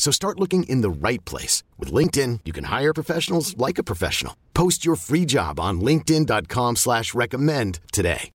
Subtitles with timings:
[0.00, 1.62] So start looking in the right place.
[1.78, 4.34] With LinkedIn, you can hire professionals like a professional.
[4.54, 8.30] Post your free job on linkedin.com slash recommend today.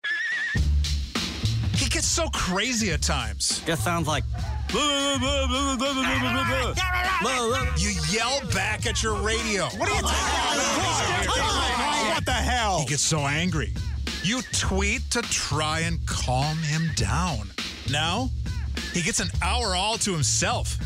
[1.75, 3.61] He gets so crazy at times.
[3.67, 4.25] Just sounds like.
[7.77, 9.65] You yell back at your radio.
[9.65, 12.15] What are you talking about?
[12.15, 12.79] What the hell?
[12.81, 13.75] He gets so angry.
[14.23, 17.51] You tweet to try and calm him down.
[17.91, 18.31] Now,
[18.95, 20.79] he gets an hour all to himself.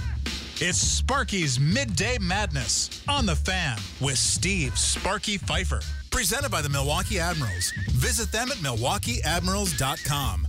[0.61, 5.81] It's Sparky's Midday Madness on the fan with Steve Sparky Pfeiffer.
[6.11, 7.73] Presented by the Milwaukee Admirals.
[7.91, 10.47] Visit them at milwaukeeadmirals.com.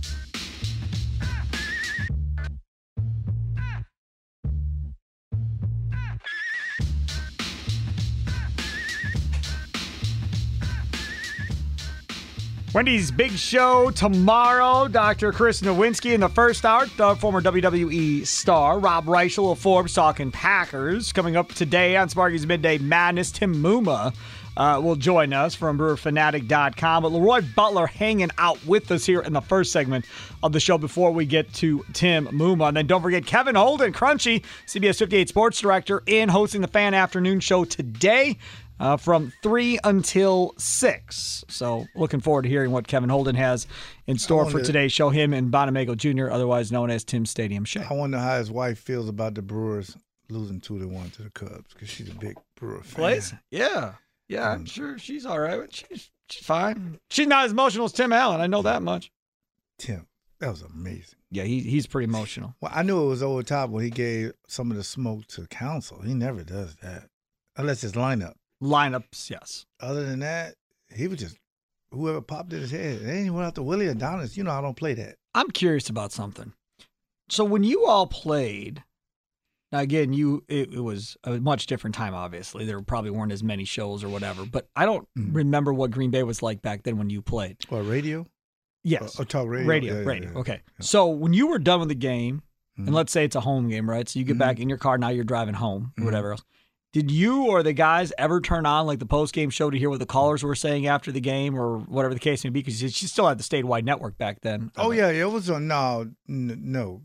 [12.74, 14.86] Wendy's big show tomorrow.
[14.88, 15.32] Dr.
[15.32, 16.86] Chris Nowinski in the first hour.
[16.96, 21.12] The former WWE star Rob Reischel of Forbes talking Packers.
[21.12, 24.14] Coming up today on Sparky's Midday Madness, Tim Muma
[24.56, 27.02] uh, will join us from BrewerFanatic.com.
[27.02, 30.04] But Leroy Butler hanging out with us here in the first segment
[30.42, 32.68] of the show before we get to Tim Muma.
[32.68, 36.94] And then don't forget Kevin Holden, Crunchy, CBS 58 Sports Director, in hosting the Fan
[36.94, 38.36] Afternoon Show today
[38.80, 41.44] uh, from 3 until 6.
[41.48, 43.66] So looking forward to hearing what Kevin Holden has
[44.06, 45.10] in store for today's show.
[45.10, 47.82] Him and Bonamago Jr., otherwise known as Tim Stadium Show.
[47.88, 49.96] I wonder how his wife feels about the Brewers
[50.28, 52.94] losing two to one to the Cubs because she's a big Brewer fan.
[52.96, 53.34] Plays?
[53.50, 53.94] Yeah.
[54.28, 54.70] Yeah, I'm Mm.
[54.70, 55.72] sure she's all right.
[55.72, 56.98] She's, she's fine.
[57.10, 58.40] She's not as emotional as Tim Allen.
[58.40, 59.12] I know that much.
[59.78, 60.06] Tim,
[60.40, 61.18] that was amazing.
[61.30, 62.54] Yeah, he, he's pretty emotional.
[62.60, 65.46] Well, I knew it was over top when he gave some of the smoke to
[65.46, 66.02] Counsell.
[66.02, 67.08] He never does that
[67.56, 68.34] unless it's lineup.
[68.62, 69.66] Lineups, yes.
[69.80, 70.54] Other than that,
[70.94, 71.36] he was just
[71.90, 73.00] whoever popped in his head.
[73.00, 74.36] They ain't went out to Willie Adames.
[74.36, 75.16] You know I don't play that.
[75.34, 76.52] I'm curious about something.
[77.28, 78.82] So when you all played,
[79.72, 82.14] now again, you it, it was a much different time.
[82.14, 84.44] Obviously, there probably weren't as many shows or whatever.
[84.46, 85.34] But I don't Mhm.
[85.34, 87.56] remember what Green Bay was like back then when you played.
[87.70, 88.24] Or radio?
[88.84, 89.66] Yes, Or, or talk radio.
[89.68, 90.30] radio, Yeah, yeah, radio.
[90.32, 90.38] yeah.
[90.38, 90.60] Okay.
[90.80, 92.42] So when you were done with the game,
[92.78, 92.86] Mhm.
[92.86, 94.08] and let's say it's a home game, right?
[94.08, 94.38] So you get Mhm.
[94.38, 94.96] back in your car.
[94.96, 96.04] Now you're driving home, or Mhm.
[96.04, 96.44] whatever else.
[96.96, 99.90] Did you or the guys ever turn on like the post game show to hear
[99.90, 102.60] what the callers were saying after the game, or whatever the case may be?
[102.60, 104.72] Because she still had the statewide network back then.
[104.78, 105.66] Oh yeah, it was on.
[105.66, 107.02] No, n- no,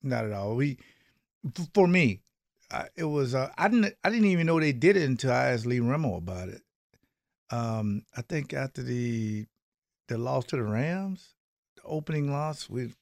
[0.00, 0.54] not at all.
[0.54, 0.78] We,
[1.74, 2.20] for me,
[2.70, 3.34] uh, it was.
[3.34, 3.92] Uh, I didn't.
[4.04, 6.62] I didn't even know they did it until I asked Lee Remmel about it.
[7.50, 9.46] Um, I think after the
[10.06, 11.34] the loss to the Rams,
[11.74, 12.94] the opening loss, we,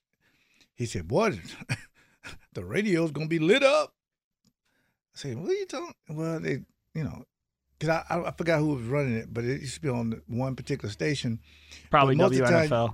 [0.72, 1.38] he said, "Boy,
[2.54, 3.92] the radio's gonna be lit up."
[5.15, 6.60] I said, "What are you talking?" Well, they,
[6.94, 7.25] you know.
[7.78, 10.54] Cause I, I forgot who was running it, but it used to be on one
[10.54, 11.41] particular station
[11.88, 12.93] probably but most of the time-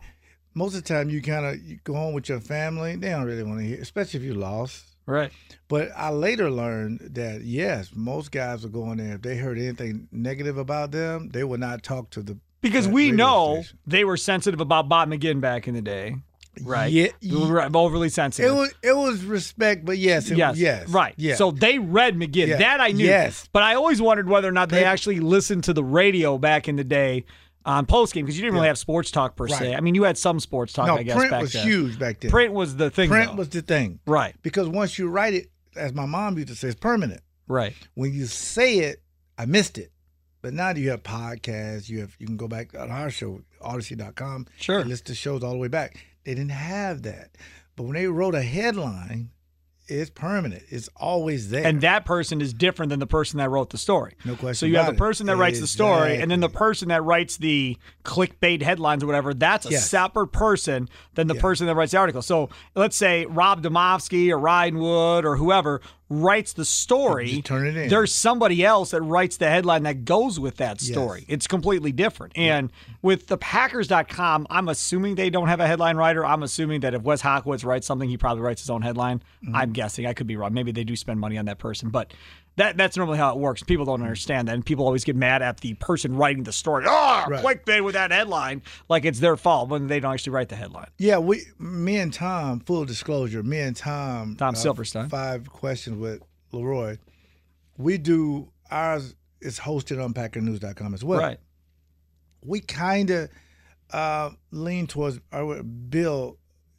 [0.55, 2.95] most of the time you kind of you go home with your family.
[2.95, 4.85] They don't really want to hear, especially if you lost.
[5.05, 5.33] Right.
[5.67, 9.17] But I later learned that yes, most guys are going there.
[9.17, 12.91] If they heard anything negative about them, they would not talk to the Because uh,
[12.91, 13.79] we know station.
[13.89, 16.15] they were sensitive about Bob McGinn back in the day.
[16.63, 16.91] Right.
[16.93, 18.51] Yeah, Right, overly sensitive.
[18.51, 20.57] it was it was respect, but yes, it, yes.
[20.57, 21.15] yes, Right.
[21.17, 21.35] yeah.
[21.35, 22.49] So they read McGinn.
[22.49, 22.57] Yeah.
[22.57, 23.05] That I knew.
[23.07, 23.49] Yes.
[23.53, 26.77] But I always wondered whether or not they actually listened to the radio back in
[26.77, 27.25] the day
[27.65, 29.75] on post game because you didn't really have sports talk per se.
[29.75, 31.67] I mean, you had some sports talk, no, I guess, print back was then.
[31.67, 32.31] huge back then.
[32.31, 33.09] Print was the thing.
[33.09, 33.37] Print though.
[33.37, 34.35] was the thing right.
[34.43, 37.21] because once you write it, as my mom used to say, it's permanent.
[37.49, 37.75] Right.
[37.95, 39.03] When you say it,
[39.37, 39.91] I missed it.
[40.43, 41.89] But now you have podcasts.
[41.89, 44.47] You have you can go back on our show, Audacy.com.
[44.59, 44.79] Sure.
[44.81, 45.97] and listen to shows all the way back.
[46.27, 47.31] They didn't have that.
[47.77, 49.31] But when they wrote a headline,
[49.87, 50.65] it's permanent.
[50.69, 51.65] It's always there.
[51.65, 54.17] And that person is different than the person that wrote the story.
[54.25, 56.89] No question So you have the person that writes the story, and then the person
[56.89, 59.33] that writes the clickbait headlines or whatever.
[59.35, 59.89] That's a Yes.
[59.89, 62.23] separate person than the person that writes the article.
[62.23, 67.77] So let's say Rob Demovsky or Ryan Wood or whoever writes the story, turn it
[67.77, 67.89] in.
[67.89, 70.93] there's somebody else that writes the headline that goes with that Yes.
[70.93, 71.25] story.
[71.27, 72.33] It's completely different.
[72.37, 72.71] And
[73.03, 76.25] with the Packers.com, I'm assuming they don't have a headline writer.
[76.25, 79.19] I'm assuming that if Wes Hodkiewicz writes something, he probably writes his own headline.
[79.45, 79.57] Mm-hmm.
[79.57, 80.07] I'm guessing.
[80.07, 80.55] I could be wrong.
[80.55, 82.13] Maybe they do spend money on that person, but
[82.57, 83.63] that that's normally how it works.
[83.63, 86.85] People don't understand that, and people always get mad at the person writing the story.
[86.89, 87.45] Oh, Right.
[87.45, 90.89] clickbait with that headline, like it's their fault when they don't actually write the headline.
[90.99, 95.09] Yeah, we, me and Tom, full disclosure, me and Tom, Tom uh, Silverstein.
[95.09, 96.23] five questions with
[96.53, 96.97] Leroy.
[97.79, 101.21] We do ours is hosted on PackerNews.com as well.
[101.21, 101.39] Right.
[102.43, 103.31] We kind of
[103.93, 106.39] uh, lean towards our Bill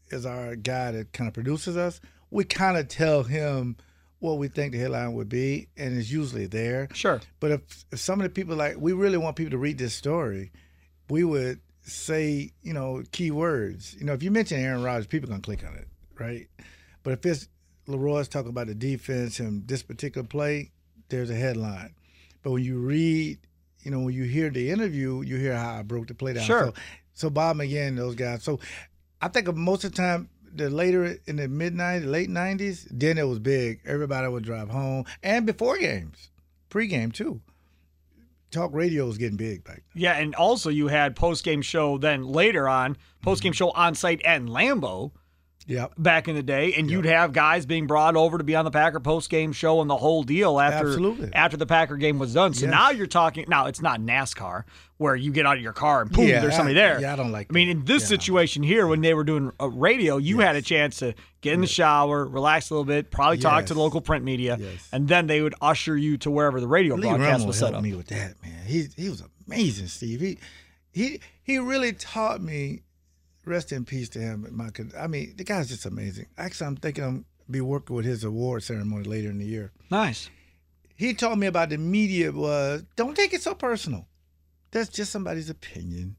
[0.09, 1.99] is our guy that kind of produces us.
[2.31, 3.77] We kind of tell him
[4.19, 6.87] what we think the headline would be, and it's usually there.
[6.93, 7.21] Sure.
[7.39, 9.93] But if, if some of the people like we really want people to read this
[9.93, 10.51] story,
[11.09, 13.95] we would say you know key words.
[13.97, 15.87] You know, if you mention Aaron Rodgers, people gonna click on it,
[16.19, 16.47] right?
[17.03, 17.47] But if it's
[17.87, 20.71] Leroy's talking about the defense and this particular play,
[21.09, 21.93] there's a headline.
[22.43, 23.39] But when you read,
[23.81, 26.43] you know, when you hear the interview, you hear how I broke the play down.
[26.43, 26.65] Sure.
[26.65, 26.73] So,
[27.13, 28.43] so Bob McGinn, those guys.
[28.43, 28.59] So
[29.21, 33.17] I think most of the time, the later in the mid '90s, late '90s, then
[33.17, 33.81] it was big.
[33.85, 36.29] Everybody would drive home, and before games,
[36.69, 37.41] pregame too.
[38.49, 40.01] Talk radio was getting big back then.
[40.03, 43.47] Yeah, and also you had post game show then later on, post Mm-hmm.
[43.47, 45.11] game show on site at Lambeau
[45.67, 45.93] Yep.
[45.97, 48.71] back in the day, and you'd have guys being brought over to be on the
[48.71, 51.29] Packer post game show and the whole deal after Absolutely.
[51.33, 52.53] after the Packer game was done.
[52.53, 52.71] So Yes.
[52.71, 54.63] now you're talking now it's not NASCAR
[54.95, 56.99] where you get out of your car and boom, Yeah, there's somebody there.
[57.01, 57.71] yeah, I don't like I mean, that.
[57.79, 58.07] in this Yeah.
[58.17, 61.61] situation here, when they were doing a radio, you had a chance to get in
[61.61, 64.87] the shower, relax a little bit, probably talk to the local print media, Yes.
[64.93, 67.73] and then they would usher you to wherever the radio Lee broadcast Remmel was set
[67.73, 67.83] up.
[67.83, 68.65] me with that, man.
[68.65, 70.21] He he was amazing, Steve.
[70.21, 70.37] He
[70.93, 72.83] he he really taught me.
[73.47, 74.47] Rest in peace to him.
[74.51, 76.27] My, I mean, the guy's just amazing.
[76.37, 79.71] Actually, I'm thinking I'm be working with his award ceremony later in the year.
[79.89, 80.29] Nice.
[80.95, 84.07] He told me about the media was don't take it so personal.
[84.71, 86.17] That's just somebody's opinion.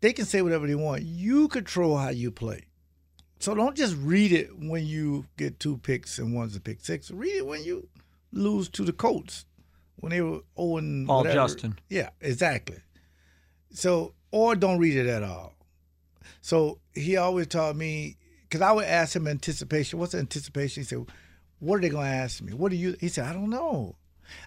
[0.00, 1.02] They can say whatever they want.
[1.02, 2.64] You control how you play.
[3.40, 7.10] So don't just read it when you get two picks and one's a pick six.
[7.10, 7.88] Read it when you
[8.32, 9.44] lose to the Colts
[9.96, 11.34] when they were oh owing Paul whatever.
[11.34, 11.78] Justin.
[11.88, 12.78] Yeah, exactly.
[13.70, 15.54] So or don't read it at all.
[16.40, 19.98] So he always taught me because I would ask him anticipation.
[19.98, 20.82] What's anticipation?
[20.82, 21.06] He said,
[21.58, 22.52] "What are they going to ask me?
[22.52, 23.96] What do you?" He said, "I don't know."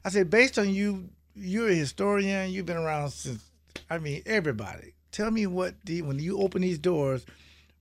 [0.04, 2.52] I said, "Based on you, you're a historian.
[2.52, 3.44] You've been around since.
[3.90, 4.94] I mean, everybody.
[5.12, 7.26] Tell me what the when you open these doors,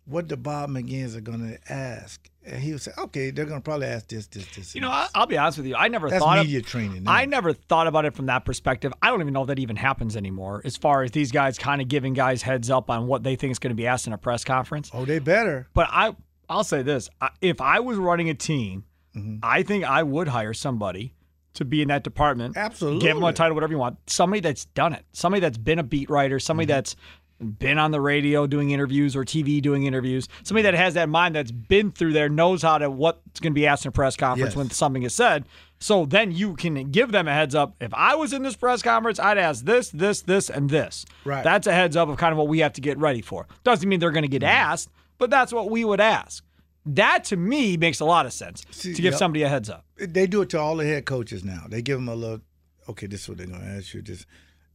[0.07, 3.61] what the Bob McGinns are going to ask." And he would say, "Okay, they're going
[3.61, 5.75] to probably ask this, this, this." You know, this." I'll be honest with you.
[5.77, 7.03] I never that's thought media of, training.
[7.05, 7.13] now.
[7.13, 8.93] I never thought about it from that perspective.
[9.03, 10.63] I don't even know if that even happens anymore.
[10.65, 13.51] As far as these guys kind of giving guys heads up on what they think
[13.51, 14.91] is going to be asked in a press conference.
[14.95, 15.69] Oh, they better.
[15.75, 16.15] But I,
[16.49, 17.11] I'll say this:
[17.41, 18.85] if I was running a team,
[19.17, 19.37] Mm-hmm.
[19.43, 21.15] I think I would hire somebody
[21.55, 22.55] to be in that department.
[22.55, 23.01] Absolutely.
[23.01, 23.97] give them a title, whatever you want.
[24.11, 25.07] Somebody that's done it.
[25.15, 26.39] Somebody that's been a beat writer.
[26.39, 26.77] Somebody Mm-hmm.
[26.77, 26.97] that's
[27.41, 30.27] been on the radio doing interviews or TV doing interviews.
[30.43, 33.55] Somebody that has that mind that's been through there, knows how to what's going to
[33.55, 34.57] be asked in a press conference Yes.
[34.57, 35.45] when something is said.
[35.79, 37.75] So then you can give them a heads up.
[37.81, 41.05] If I was in this press conference, I'd ask this, this, this, and this.
[41.27, 41.45] Right.
[41.45, 43.47] That's a heads up of kind of what we have to get ready for.
[43.65, 44.71] Doesn't mean they're going to get Mm-hmm.
[44.73, 44.89] asked,
[45.19, 46.43] but that's what we would ask.
[46.87, 49.19] That to me makes a lot of sense See, to give yep.
[49.19, 49.85] somebody a heads up.
[49.99, 51.65] they do it to all the head coaches now.
[51.69, 52.41] They give them a little,
[52.89, 54.03] okay, this is what they're gonna ask you.
[54.03, 54.25] Just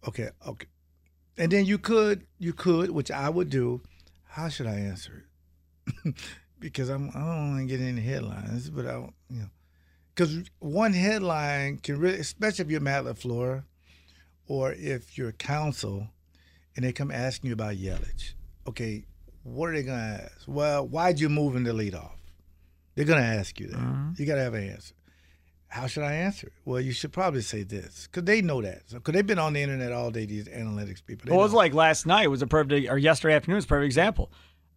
[0.08, 0.68] okay, okay,
[1.38, 3.82] and then you could, you could, which I would do.
[4.26, 5.26] How should I answer
[6.06, 6.16] it?
[6.60, 8.96] because I'm, I don't want to get any headlines, but I,
[9.30, 9.50] you know,
[10.14, 13.64] because one headline can really, especially if you're Matt Lafleur,
[14.48, 16.08] or if you're Counsell,
[16.76, 18.34] and they come asking you about Yelich.
[18.68, 19.06] Okay,
[19.44, 20.44] what are they gonna ask?
[20.48, 22.12] Well, why'd you move in the leadoff?
[22.96, 23.78] They're gonna ask you that.
[23.78, 24.12] Mm-hmm.
[24.18, 24.94] You gotta have an answer.
[25.72, 26.54] How should I answer it?
[26.66, 28.82] Well, you should probably say this because they know that.
[28.88, 30.26] So, Because they've been on the internet all day.
[30.26, 31.26] These analytics people.
[31.26, 31.58] They Well, it was know.
[31.60, 34.32] like last night was a perfect, or yesterday afternoon was a perfect example.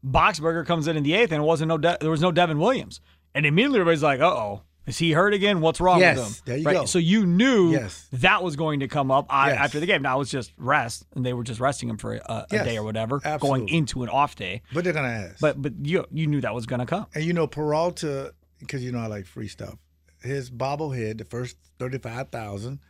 [0.07, 2.59] Boxberger comes in in the eighth, and it wasn't no, De- there was no Devin
[2.59, 3.01] Williams,
[3.35, 5.61] and immediately everybody's like, "Uh oh, is he hurt again?
[5.63, 6.73] What's wrong Yes, with him?" there you right?
[6.75, 6.85] go.
[6.85, 8.07] So you knew Yes.
[8.13, 9.57] that was going to come up Yes.
[9.59, 10.03] after the game.
[10.03, 12.83] Now it's just rest, and they were just resting him for a, a day or
[12.85, 14.63] whatever, going into an off day.
[14.75, 15.41] but they're gonna ask.
[15.41, 17.07] But but you you knew that was going to come.
[17.15, 19.77] and you know Peralta, because you know I like free stuff.
[20.25, 22.81] His bobblehead, the first thirty-five thousand,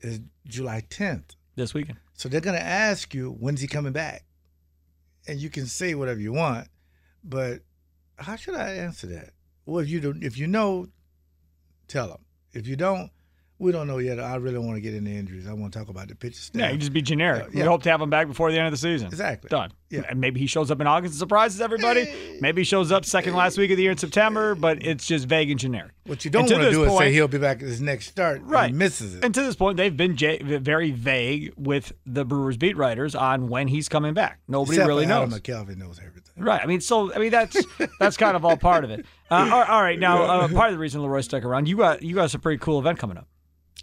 [0.00, 1.34] is July tenth.
[1.56, 1.98] this weekend.
[2.14, 4.24] So they're gonna ask you when's he coming back,
[5.26, 6.68] and you can say whatever you want,
[7.24, 7.62] but
[8.18, 9.30] how should I answer that?
[9.64, 10.86] Well, if you don't, if you know,
[11.88, 12.24] tell them.
[12.52, 13.10] If you don't,
[13.58, 14.20] We don't know yet.
[14.20, 15.46] I really want to get into injuries.
[15.46, 16.60] I want to talk about the pitcher staff.
[16.60, 17.44] Yeah, you just be generic.
[17.44, 19.06] Uh, We hope to have him back before the end of the season.
[19.08, 19.48] Exactly.
[19.48, 19.72] Done.
[19.88, 20.02] Yeah.
[20.10, 22.12] And maybe he shows up in August and surprises everybody.
[22.40, 25.26] Maybe he shows up second last week of the year in September, but it's just
[25.26, 25.92] vague and generic.
[26.04, 28.40] What you don't want to do is say he'll be back at his next start.
[28.42, 28.74] and Right.
[28.74, 29.24] misses it.
[29.24, 33.48] And to this point, they've been j- very vague with the Brewers beat writers on
[33.48, 34.40] when he's coming back.
[34.48, 35.40] Nobody Except really for Adam knows.
[35.40, 36.34] McCalvy knows everything.
[36.44, 36.60] Right.
[36.62, 37.56] I mean, so I mean that's
[37.98, 39.06] that's kind of all part of it.
[39.30, 39.98] Uh, all, all right.
[39.98, 42.58] Now, uh, part of the reason Leroy stuck around, you got you got a pretty
[42.58, 43.26] cool event coming up.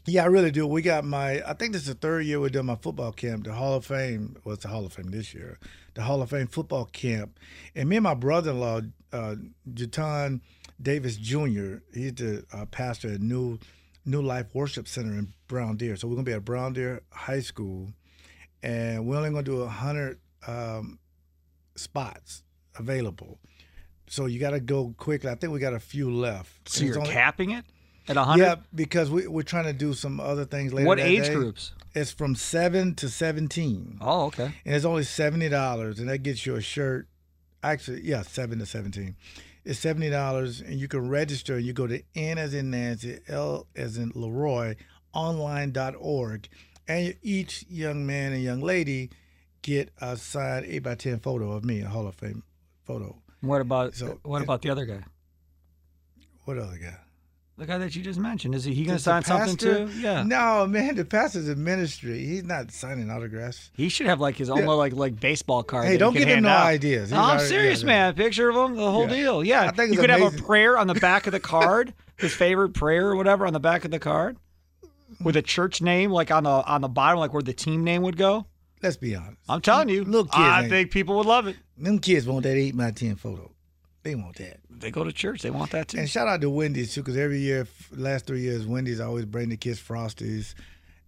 [0.05, 0.67] Yeah, I really do.
[0.67, 3.45] We got my, I think this is the third year we're doing my football camp.
[3.45, 5.59] The Hall of Fame was the Hall of Fame this year.
[5.93, 7.39] The Hall of Fame football camp.
[7.73, 8.81] And me and my brother in law,
[9.13, 9.35] uh,
[9.73, 10.41] Jatan
[10.81, 13.59] Davis Jr., he's the uh, pastor at New
[14.05, 15.95] New Life Worship Center in Brown Deer.
[15.95, 17.93] So we're going to be at Brown Deer High School.
[18.61, 20.99] And we're only going to do 100 um,
[21.75, 22.43] spots
[22.77, 23.39] available.
[24.07, 25.29] So you got to go quickly.
[25.29, 26.67] I think we got a few left.
[26.67, 27.63] So And you're only- capping it
[28.07, 28.43] at hundred.
[28.43, 30.87] yeah, because we, we're trying to do some other things later.
[30.87, 31.33] What age day.
[31.33, 31.71] groups?
[31.95, 34.51] It's from seven to seventeen, Oh, okay.
[34.65, 37.07] and it's only seventy dollars, and that gets you a shirt.
[37.61, 39.15] Actually, yeah, seven to seventeen.
[39.63, 41.55] It's seventy dollars, and you can register.
[41.55, 44.75] And you go to N as in Nancy, L as in Leroy,
[45.13, 46.49] online.org,
[46.87, 49.09] and each young man and young lady
[49.61, 52.43] get a signed eight by ten photo of me, a Hall of Fame
[52.83, 53.15] photo.
[53.41, 55.03] What about So- what about the other guy?
[56.45, 56.97] What other guy?
[57.55, 58.55] The guy that you just mentioned.
[58.55, 59.87] Is he, he going to sign something too?
[59.99, 60.23] Yeah.
[60.23, 62.25] No, man, the pastor's in ministry.
[62.25, 63.69] He's not signing autographs.
[63.75, 64.63] He should have like his own Yeah.
[64.63, 65.85] little like like baseball card.
[65.85, 66.65] Hey, don't can give him no out.
[66.65, 67.11] ideas.
[67.11, 68.13] No, I'm already- serious, yeah, man.
[68.15, 69.15] Picture of him, the whole Yeah.
[69.15, 69.43] deal.
[69.43, 72.33] Yeah, I think you could have a prayer on the back of the card, his
[72.33, 74.37] favorite prayer or whatever on the back of the card,
[75.23, 78.01] with a church name like on the on the bottom, like where the team name
[78.01, 78.47] would go.
[78.81, 79.37] Let's be honest.
[79.47, 81.55] I'm telling you, Little kids I think people would love it.
[81.77, 83.51] Them kids want that eight by ten photo.
[84.03, 84.59] They want that.
[84.69, 85.97] They go to church, they want that too.
[85.97, 89.49] And shout out to Wendy's too, because every year, last three years, Wendy's always bring
[89.49, 90.55] the kids frosties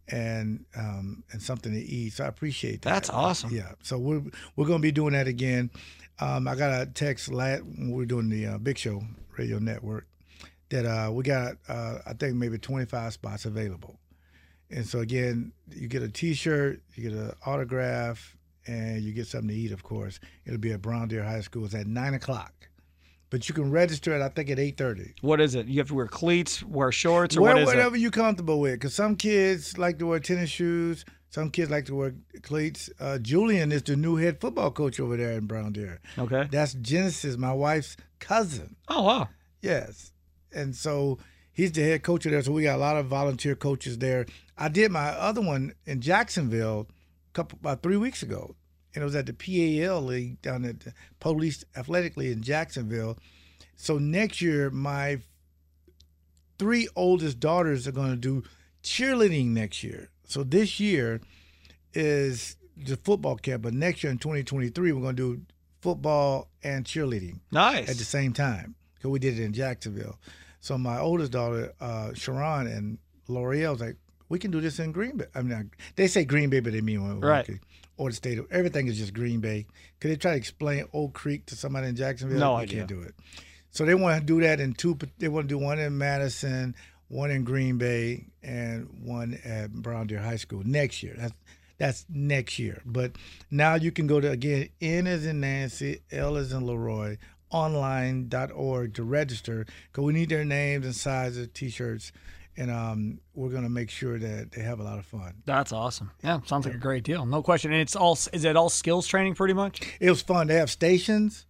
[0.08, 2.14] and um, and something to eat.
[2.14, 2.92] So I appreciate that.
[2.92, 3.54] That's awesome.
[3.54, 3.74] Yeah.
[3.84, 4.24] So we're
[4.56, 5.72] we're gonna be doing that again.
[6.20, 9.04] Um, I got a text last when we were doing the uh, Big Show
[9.38, 10.08] Radio Network
[10.70, 14.00] that uh, we got uh, I think maybe 25 spots available.
[14.72, 18.36] And so again, you get a T-shirt, you get an autograph,
[18.68, 19.72] and you get something to eat.
[19.72, 21.66] Of course, it'll be at Brown Deer High School.
[21.66, 22.54] It's at nine o'clock,
[23.30, 24.22] but you can register it.
[24.22, 25.14] I think at eight thirty.
[25.22, 25.68] What is it?
[25.68, 28.00] You have to wear cleats, wear shorts, or Wear what is whatever it?
[28.00, 28.74] you're comfortable with.
[28.74, 31.06] Because some kids like to wear tennis shoes.
[31.30, 32.90] Some kids like to wear cleats.
[32.98, 36.00] Uh, Julian is the new head football coach over there in Brown Deer.
[36.18, 36.48] Okay.
[36.50, 38.78] That's Genesis, my wife's cousin.
[38.88, 39.30] Oh wow.
[39.60, 40.12] Yes.
[40.54, 41.18] And so
[41.52, 42.42] he's the head coach of there.
[42.42, 44.26] So we got a lot of volunteer coaches there.
[44.58, 48.56] I did my other one in Jacksonville a couple about three weeks ago.
[48.96, 53.18] And it was at the PAL League down at the Police Athletic League in Jacksonville.
[53.76, 55.20] So next year, my
[56.58, 58.44] three oldest daughters are going to do
[58.84, 60.10] cheerleading next year.
[60.28, 61.20] So this year
[61.94, 65.42] is the football camp, but next year in 2023, we're going to do
[65.82, 67.90] football and cheerleading Nice.
[67.90, 70.18] at the same time because we did it in Jacksonville.
[70.62, 72.98] So my oldest daughter, uh, Sharon and
[73.28, 73.98] L'Oreal, was like,
[74.30, 75.26] we can do this in Green Bay.
[75.36, 77.48] I mean, they say Green Bay, but they mean Right.
[77.98, 79.68] Or the state of everything is just Green Bay.
[80.00, 82.40] Could they try to explain Oak Creek to somebody in Jacksonville?
[82.40, 82.66] No I.
[82.66, 83.16] Can't do it.
[83.72, 84.98] So they want to do that in two.
[85.18, 86.76] They want to do one in Madison,
[87.08, 91.16] one in Green Bay, and one at Brown Deer High School next year.
[91.18, 91.34] That's
[91.78, 92.82] that's next year.
[92.86, 93.14] But
[93.52, 97.18] now you can go to again N as in Nancy, L as in Leroy,
[97.50, 102.12] online.org to register because we need their names and sizes, T-shirts,
[102.58, 105.34] and um, we're gonna make sure that they have a lot of fun.
[105.46, 106.12] That's awesome.
[106.24, 107.26] Yeah, sounds like a great deal.
[107.26, 107.72] No question.
[107.72, 109.82] And it's all is it all skills training pretty much?
[110.00, 110.48] It was fun.
[110.48, 111.46] They have stations.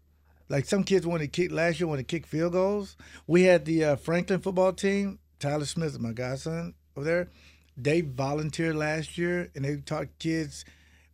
[0.47, 2.95] Like some kids want to kick last year, want to kick field goals.
[3.25, 5.19] We had the uh, Franklin football team.
[5.39, 7.29] Tyler Smith is my godson over there.
[7.75, 10.63] They volunteered last year and they taught kids.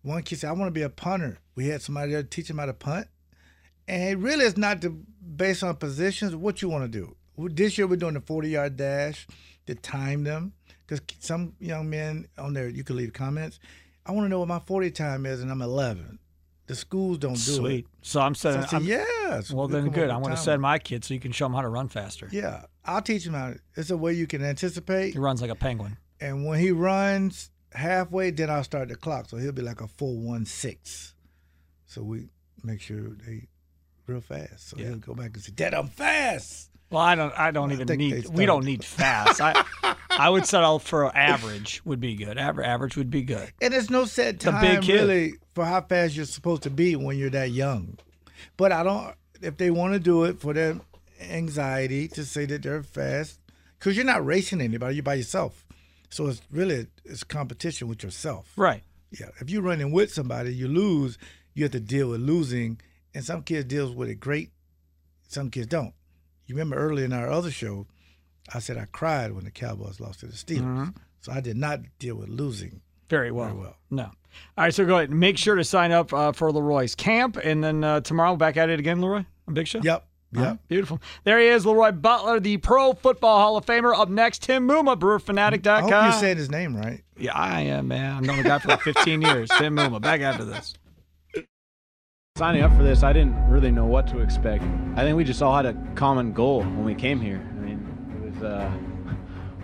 [0.03, 2.49] One kid said, "I want to be a punter." We had somebody there to teach
[2.49, 3.07] him how to punt.
[3.87, 6.35] And really, it's not to, based on positions.
[6.35, 7.15] What you want to do.
[7.37, 9.27] This year, we're doing the forty-yard dash
[9.67, 10.53] to time them
[10.85, 12.67] because some young men on there.
[12.69, 13.59] You can leave comments.
[14.05, 16.19] I want to know what my forty time is, and I'm eleven.
[16.67, 17.79] The schools don't do Sweet.
[17.85, 17.91] it.
[18.01, 18.87] So I'm So setting.
[18.87, 19.51] yes.
[19.51, 20.09] well, then good.
[20.09, 22.29] I want to send my kid so you can show him how to run faster.
[22.31, 23.51] Yeah, I'll teach him how.
[23.51, 25.97] to- It's a way you can anticipate, He runs like a penguin.
[26.21, 29.27] and when he runs halfway, then I'll start the clock.
[29.29, 31.13] So he'll be like a four one six.
[31.87, 32.29] So we
[32.63, 33.47] make sure they
[34.07, 34.69] real fast.
[34.69, 34.89] So Yeah.
[34.89, 37.33] he'll go back and say, "Dad, I'm fast." Well, I don't.
[37.39, 38.27] I don't I even need.
[38.29, 39.41] We don't need fast.
[39.41, 39.63] I,
[40.09, 41.81] I would settle for average.
[41.85, 42.37] Would be good.
[42.37, 43.51] Average, average would be good.
[43.61, 47.17] And there's no set time big really for how fast you're supposed to be when
[47.17, 47.97] you're that young.
[48.57, 49.15] But I don't.
[49.41, 50.79] If they want to do it for their
[51.21, 53.39] anxiety to say that they're fast,
[53.79, 55.65] because you're not racing anybody, you're by yourself.
[56.09, 58.51] So it's really it's competition with yourself.
[58.57, 58.83] Right.
[59.17, 59.27] Yeah.
[59.39, 61.17] If you're running with somebody, you lose.
[61.53, 62.79] You have to deal with losing,
[63.13, 64.51] and some kids deals with it great.
[65.27, 65.93] Some kids don't.
[66.51, 67.87] You remember earlier in our other show,
[68.53, 70.63] I said I cried when the Cowboys lost to the Steelers.
[70.63, 70.89] Mm-hmm.
[71.21, 72.81] So I did not deal with losing.
[73.07, 73.47] Very well.
[73.47, 73.77] Very well.
[73.89, 74.03] No.
[74.03, 74.11] All
[74.57, 75.11] right, so go ahead.
[75.11, 78.69] Make sure to sign up uh, for Leroy's camp, and then uh, tomorrow back at
[78.69, 79.79] it again, Leroy, on Big Show.
[79.81, 80.05] Yep.
[80.33, 80.41] Yep.
[80.41, 81.01] All right, beautiful.
[81.23, 83.97] There he is, Leroy Butler, the Pro Football Hall of Famer.
[83.97, 85.93] Up next, Tim Muma, BrewerFanatic.com.
[85.93, 87.01] I hope you said his name right.
[87.17, 88.17] Yeah, I am, man.
[88.17, 89.49] I've known the guy for like 15 years.
[89.57, 90.01] Tim Muma.
[90.01, 90.73] Back after this.
[92.41, 94.63] Signing up for this, I didn't really know what to expect.
[94.95, 97.37] I think we just all had a common goal when we came here.
[97.37, 97.77] I mean,
[98.17, 98.65] it was uh,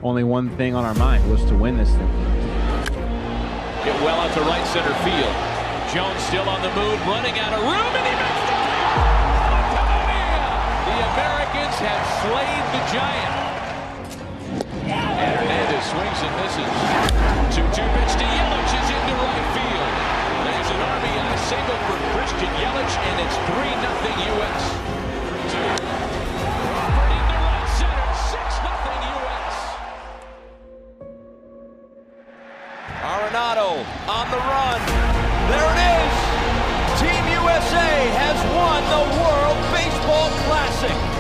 [0.04, 2.08] only one thing on our mind was to win this thing.
[3.82, 5.34] Get well out to right center field.
[5.90, 8.94] Jones still on the move, running out of room, and he makes the catch!
[10.86, 13.34] The Americans have slayed the giant.
[14.86, 16.70] And Hernandez swings and misses.
[17.58, 18.14] 2-2 pitch
[21.48, 23.64] single for Christian Yelich, and it's 3-0
[24.36, 24.64] U.S.
[26.68, 29.56] Crawford into right center, 6-0 U.S.
[33.00, 33.80] Arenado
[34.12, 34.82] on the run.
[35.48, 36.16] There it is.
[37.00, 41.17] Team USA has won the World Baseball Classic.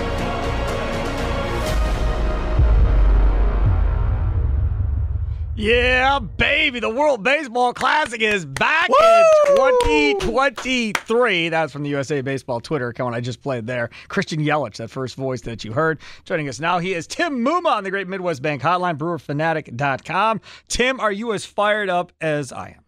[5.60, 6.80] Yeah, baby.
[6.80, 11.50] The World Baseball Classic is back in 2023.
[11.50, 13.90] That's from the USA Baseball Twitter account I just played there.
[14.08, 15.98] Christian Yelich, that first voice that you heard.
[16.26, 20.42] Joining us now, he is Tim Muma on the Great Midwest Bank Hotline, brewerfanatic.com.
[20.68, 22.87] Tim, are you as fired up as I am?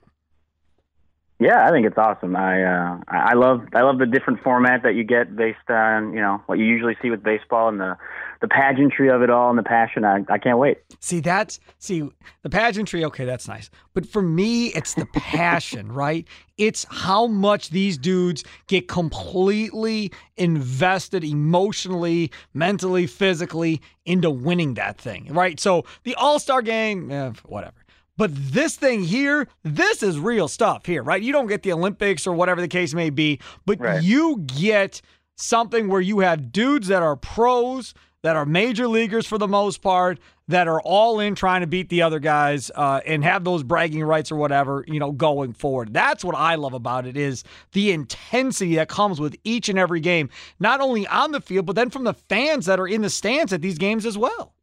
[1.39, 2.35] Yeah, I think it's awesome.
[2.35, 6.19] I uh, I love I love the different format that you get based on you
[6.19, 7.97] know what you usually see with baseball and the
[8.41, 10.03] the pageantry of it all and the passion.
[10.03, 10.79] I I can't wait.
[10.99, 12.09] See, that's see
[12.41, 13.05] the pageantry.
[13.05, 16.27] Okay, that's nice, but for me, it's the passion, right?
[16.57, 25.33] It's how much these dudes get completely invested emotionally, mentally, physically into winning that thing,
[25.33, 25.57] right?
[25.57, 27.78] So the All Star game, eh, whatever.
[28.19, 31.21] But this thing here, this is real stuff here, right?
[31.21, 34.03] You don't get the Olympics or whatever the case may be, but Right.
[34.03, 35.01] you get
[35.37, 39.81] something where you have dudes that are pros, that are major leaguers for the most
[39.81, 43.63] part, that are all in trying to beat the other guys uh, and have those
[43.63, 45.93] bragging rights or whatever, you know, going forward.
[45.93, 50.01] That's what I love about it is the intensity that comes with each and every
[50.01, 53.09] game, not only on the field, but then from the fans that are in the
[53.09, 54.55] stands at these games as well.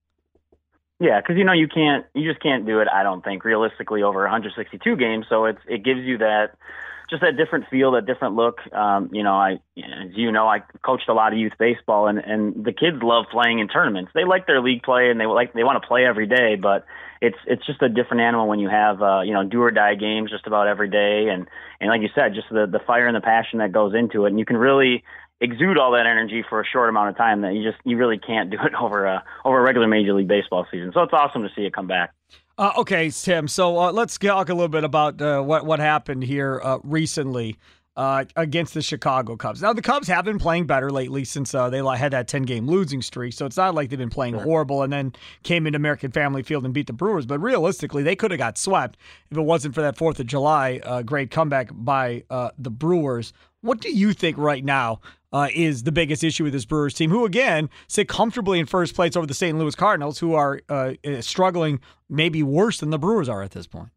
[0.99, 2.89] Yeah, because you know you can't you just can't do it.
[2.93, 5.27] I don't think realistically over 162 games.
[5.29, 6.57] So it's it gives you that
[7.11, 8.59] just that different feel, that different look.
[8.73, 12.19] Um, you know, I as you know, I coached a lot of youth baseball, and
[12.19, 14.13] and the kids love playing in tournaments.
[14.15, 16.57] They like their league play, and they like they want to play every day.
[16.57, 16.87] But
[17.21, 19.97] it's it's just a different animal when you have uh, you know do or die
[19.97, 21.47] games just about every day, and
[21.79, 24.31] and like you said, just the the fire and the passion that goes into it,
[24.31, 25.05] and you can really
[25.41, 28.19] exude all that energy for a short amount of time that you just you really
[28.19, 30.91] can't do it over a over a regular major league baseball season.
[30.95, 32.13] So it's awesome to see it come back.
[32.59, 33.49] Uh, okay, Tim.
[33.49, 37.59] So uh, let's talk a little bit about uh, what what happened here uh, recently
[37.97, 39.63] uh, against the Chicago Cubs.
[39.63, 42.67] Now the Cubs have been playing better lately since uh, they had that ten game
[42.67, 43.33] losing streak.
[43.33, 46.65] So it's not like they've been playing horrible and then came into American Family Field
[46.65, 47.27] and beat the Brewers.
[47.27, 48.99] But realistically, they could have got swept
[49.31, 53.33] if it wasn't for that Fourth of July uh, great comeback by uh, the Brewers.
[53.67, 55.01] What do you think right now
[55.33, 58.95] uh, is the biggest issue with this Brewers team, who again sit comfortably in first
[58.95, 59.59] place over the St.
[59.59, 63.67] Louis Cardinals, who are uh, uh, struggling maybe worse than the Brewers are at this
[63.67, 63.91] point?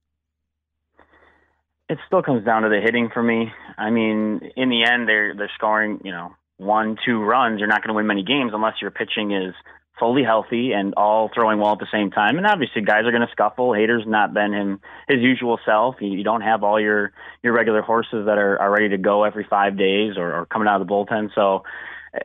[1.88, 3.52] It still comes down to the hitting for me.
[3.78, 7.60] I mean, in the end, they're they're scoring you know one two runs.
[7.60, 9.54] You're not going to win many games unless your pitching is
[10.00, 12.38] fully healthy and all throwing well at the same time.
[12.38, 13.70] And obviously, guys are going to scuffle.
[13.70, 15.96] Hader's not been him his usual self.
[16.00, 17.12] You, you don't have all your
[17.44, 20.68] your regular horses that are, are ready to go every five days or, or coming
[20.68, 21.30] out of the bullpen.
[21.36, 21.64] So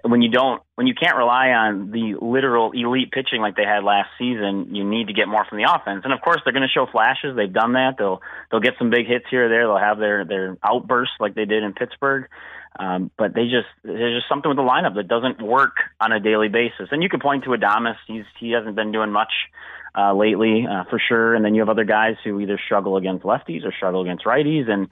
[0.02, 3.84] when you don't when you can't rely on the literal elite pitching like they had
[3.84, 6.02] last season, you need to get more from the offense.
[6.04, 7.36] And of course, they're going to show flashes.
[7.36, 7.96] They've done that.
[7.98, 9.66] They'll they'll get some big hits here or there.
[9.66, 12.28] They'll have their their outbursts like they did in Pittsburgh.
[12.76, 16.18] Um, but they just there's just something with the lineup that doesn't work on a
[16.18, 16.88] daily basis.
[16.90, 19.32] And you could point to Adames; he's he hasn't been doing much
[19.96, 21.34] uh, lately uh, for sure.
[21.34, 24.68] And then you have other guys who either struggle against lefties or struggle against righties,
[24.68, 24.88] and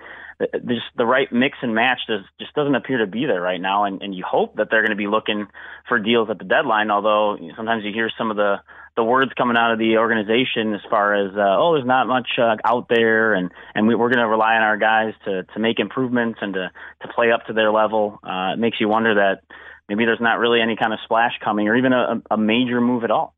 [0.50, 3.84] just the right mix and match does just doesn't appear to be there right now.
[3.84, 5.46] And, and you hope that they're going to be looking
[5.88, 6.90] for deals at the deadline.
[6.90, 8.56] Although sometimes you hear some of the
[8.96, 12.28] the words coming out of the organization as far as uh, oh, there's not much
[12.38, 15.58] uh, out there, and and we, we're going to rely on our guys to to
[15.58, 16.70] make improvements and to
[17.02, 18.18] to play up to their level.
[18.22, 19.42] Uh, it makes you wonder that
[19.88, 23.04] maybe there's not really any kind of splash coming or even a, a major move
[23.04, 23.34] at all.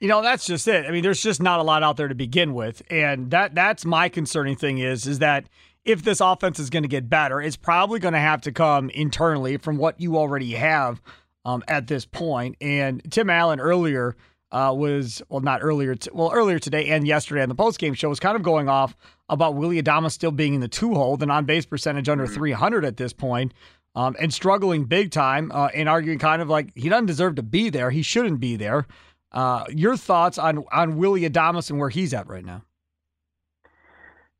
[0.00, 0.86] You know, that's just it.
[0.86, 3.84] I mean, there's just not a lot out there to begin with, and that that's
[3.84, 5.48] my concerning thing is is that
[5.88, 8.90] if this offense is going to get better, it's probably going to have to come
[8.90, 11.00] internally from what you already have
[11.46, 12.56] um, at this point.
[12.60, 14.14] And Tim Allen earlier
[14.52, 17.94] uh, was well, not earlier, t- well earlier today and yesterday on the post game
[17.94, 18.94] show was kind of going off
[19.30, 22.84] about Willie Adames still being in the two hole, the on base percentage under 300
[22.84, 23.54] at this point,
[23.94, 27.42] um, and struggling big time, uh, and arguing kind of like he doesn't deserve to
[27.42, 28.86] be there, he shouldn't be there.
[29.32, 32.62] Uh, your thoughts on on Willy Adames and where he's at right now?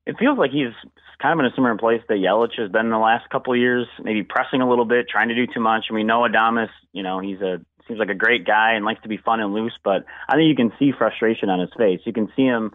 [0.07, 0.73] It feels like he's
[1.21, 3.59] kind of in a similar place that Yelich has been in the last couple of
[3.59, 5.87] years, maybe pressing a little bit, trying to do too much.
[5.89, 9.03] And we know Adames, you know, he's a seems like a great guy and likes
[9.03, 12.01] to be fun and loose, but I think you can see frustration on his face.
[12.05, 12.73] You can see him,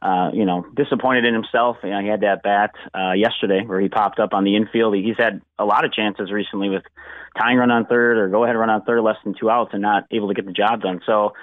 [0.00, 1.76] uh, you know, disappointed in himself.
[1.84, 4.94] You know, he had that bat uh, yesterday where he popped up on the infield.
[4.94, 6.82] He's had a lot of chances recently with
[7.38, 9.82] tying run on third or go ahead run on third, less than two outs, and
[9.82, 11.00] not able to get the job done.
[11.04, 11.34] So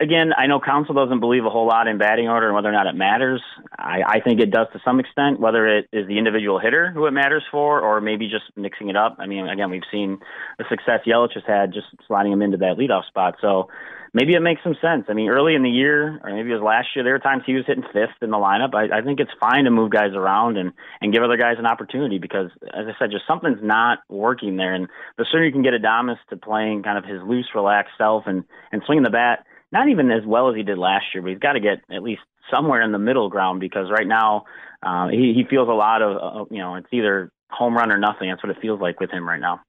[0.00, 2.72] again, I know Counsell doesn't believe a whole lot in batting order and whether or
[2.72, 3.42] not it matters.
[3.78, 7.06] I, I think it does to some extent, whether it is the individual hitter who
[7.06, 9.16] it matters for or maybe just mixing it up.
[9.18, 10.18] I mean, again, we've seen
[10.58, 13.36] the success Yelich has had just sliding him into that leadoff spot.
[13.42, 13.68] So
[14.14, 15.04] maybe it makes some sense.
[15.08, 17.42] I mean, early in the year, or maybe it was last year, there were times
[17.44, 18.74] he was hitting fifth in the lineup.
[18.74, 21.66] I, I think it's fine to move guys around and, and give other guys an
[21.66, 24.72] opportunity because, as I said, just something's not working there.
[24.72, 28.24] And the sooner you can get Adames to playing kind of his loose, relaxed self
[28.26, 31.30] and, and swinging the bat– not even as well as he did last year, but
[31.30, 34.44] he's got to get at least somewhere in the middle ground because right now
[34.82, 37.98] uh, he he feels a lot of uh, you know it's either home run or
[37.98, 38.28] nothing.
[38.28, 39.60] That's what it feels like with him right now.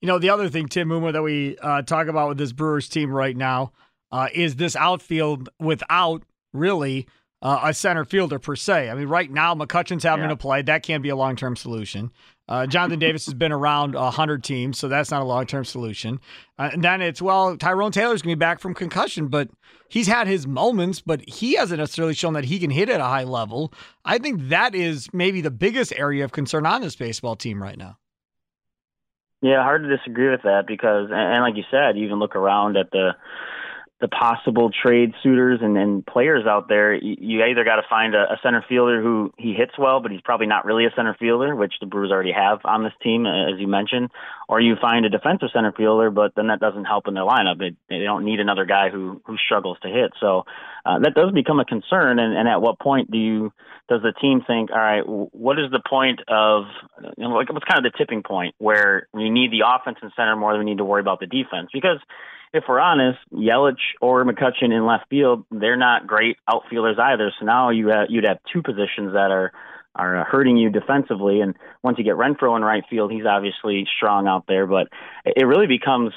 [0.00, 2.88] You know the other thing, Tim Muma, that we uh, talk about with this Brewers
[2.88, 3.72] team right now
[4.10, 6.22] uh, is this outfield without
[6.52, 7.06] really
[7.42, 8.90] uh, a center fielder per se.
[8.90, 10.30] I mean, right now McCutchen's having yeah.
[10.30, 10.62] to play.
[10.62, 12.10] That can't be a long term solution.
[12.48, 16.18] Uh, Jonathan Davis has been around 100 teams, so that's not a long term solution.
[16.58, 19.50] Uh, and then it's, well, Tyrone Taylor's going to be back from concussion, but
[19.88, 23.04] he's had his moments, but he hasn't necessarily shown that he can hit at a
[23.04, 23.72] high level.
[24.04, 27.76] I think that is maybe the biggest area of concern on this baseball team right
[27.76, 27.98] now.
[29.40, 32.76] Yeah, hard to disagree with that because, and like you said, you even look around
[32.76, 33.10] at the
[34.00, 38.32] the possible trade suitors and, and players out there, you, either got to find a,
[38.32, 41.56] a center fielder who he hits well, but he's probably not really a center fielder,
[41.56, 44.10] which the Brewers already have on this team, uh, as you mentioned,
[44.48, 47.60] or you find a defensive center fielder, but then that doesn't help in their lineup.
[47.60, 50.12] It, they don't need another guy who who struggles to hit.
[50.20, 50.44] So
[50.88, 52.18] uh, that does become a concern.
[52.18, 53.52] And, and at what point do you
[53.90, 56.64] does the team think, all right, what is the point of
[57.16, 60.12] you know, like what's kind of the tipping point where we need the offense and
[60.16, 61.98] center more than we need to worry about the defense because
[62.54, 67.30] if we're honest, Yelich or McCutchen in left field, they're not great outfielders either.
[67.38, 69.52] So now you have, you'd have two positions that are
[69.94, 71.40] are hurting you defensively.
[71.40, 74.66] And once you get Renfroe in right field, he's obviously strong out there.
[74.66, 74.86] But
[75.26, 76.12] it really becomes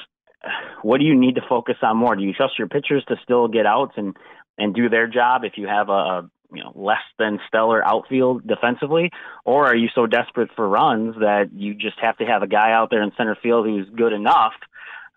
[0.82, 2.16] what do you need to focus on more?
[2.16, 4.16] Do you trust your pitchers to still get outs and
[4.58, 9.12] and do their job if you have a, you know less than stellar outfield defensively,
[9.46, 12.72] or are you so desperate for runs that you just have to have a guy
[12.72, 14.54] out there in center field who's good enough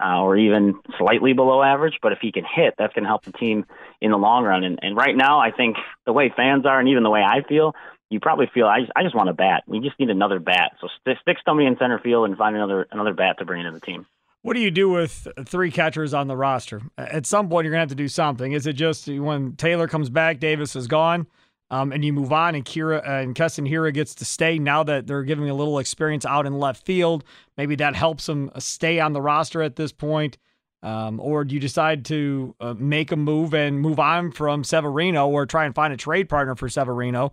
[0.02, 1.98] uh, or even slightly below average.
[2.02, 3.64] But if he can hit, that's going to help the team
[4.00, 4.64] in the long run.
[4.64, 7.42] And, and right now, I think the way fans are, and even the way I
[7.48, 7.74] feel,
[8.10, 9.64] you probably feel I just, I just want a bat.
[9.66, 10.72] We just need another bat.
[10.80, 13.72] So st- stick somebody in center field and find another another bat to bring into
[13.72, 14.06] the team.
[14.44, 16.82] What do you do with three catchers on the roster?
[16.98, 18.52] At some point, you're going to have to do something.
[18.52, 21.26] Is it just when Taylor comes back, Davis is gone?
[21.70, 24.82] um, and you move on, and Kira uh, and Keston Hiura gets to stay now
[24.84, 27.24] that they're giving a little experience out in left field.
[27.56, 30.38] Maybe that helps him uh, stay on the roster at this point.
[30.82, 35.26] Um, or do you decide to uh, make a move and move on from Severino,
[35.26, 37.32] or try and find a trade partner for Severino,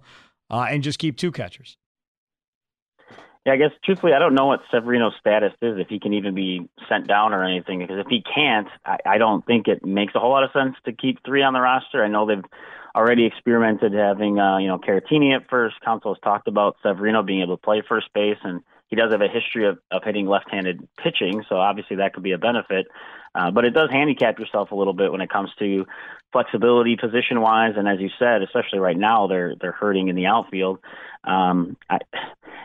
[0.49, 1.77] uh, and just keep two catchers?
[3.45, 6.35] Yeah, I guess truthfully, I don't know what Severino's status is, if he can even
[6.35, 7.79] be sent down or anything.
[7.79, 10.75] Because if he can't, I, I don't think it makes a whole lot of sense
[10.85, 12.03] to keep three on the roster.
[12.03, 12.43] I know they've
[12.95, 15.75] already experimented having uh, you know Caratini at first.
[15.83, 19.21] Counsell has talked about Severino being able to play first base, and he does have
[19.21, 22.85] a history of, of hitting left-handed pitching, so obviously that could be a benefit.
[23.33, 25.85] Uh, but it does handicap yourself a little bit when it comes to
[26.31, 30.79] flexibility, position-wise, and as you said, especially right now, they're they're hurting in the outfield.
[31.23, 31.99] Um, I,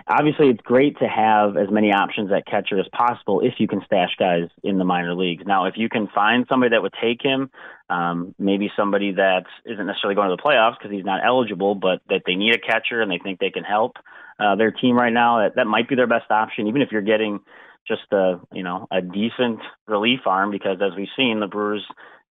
[0.07, 3.83] obviously, it's great to have as many options at catcher as possible if you can
[3.85, 5.45] stash guys in the minor leagues.
[5.47, 7.51] Now, if you can find somebody that would take him,
[7.91, 12.01] um, maybe somebody that isn't necessarily going to the playoffs because he's not eligible, but
[12.09, 13.97] that they need a catcher and they think they can help
[14.39, 17.03] uh, their team right now, that, that might be their best option, even if you're
[17.03, 17.41] getting
[17.87, 21.85] just a you know a decent relief arm because as we've seen the Brewers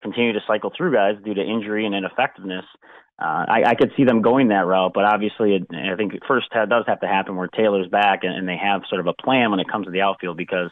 [0.03, 2.65] continue to cycle through guys due to injury and ineffectiveness
[3.21, 6.23] uh, I, I could see them going that route, but obviously, it, I think it
[6.27, 9.07] first ha- does have to happen where Taylor's back and, and they have sort of
[9.07, 10.71] a plan when it comes to the outfield because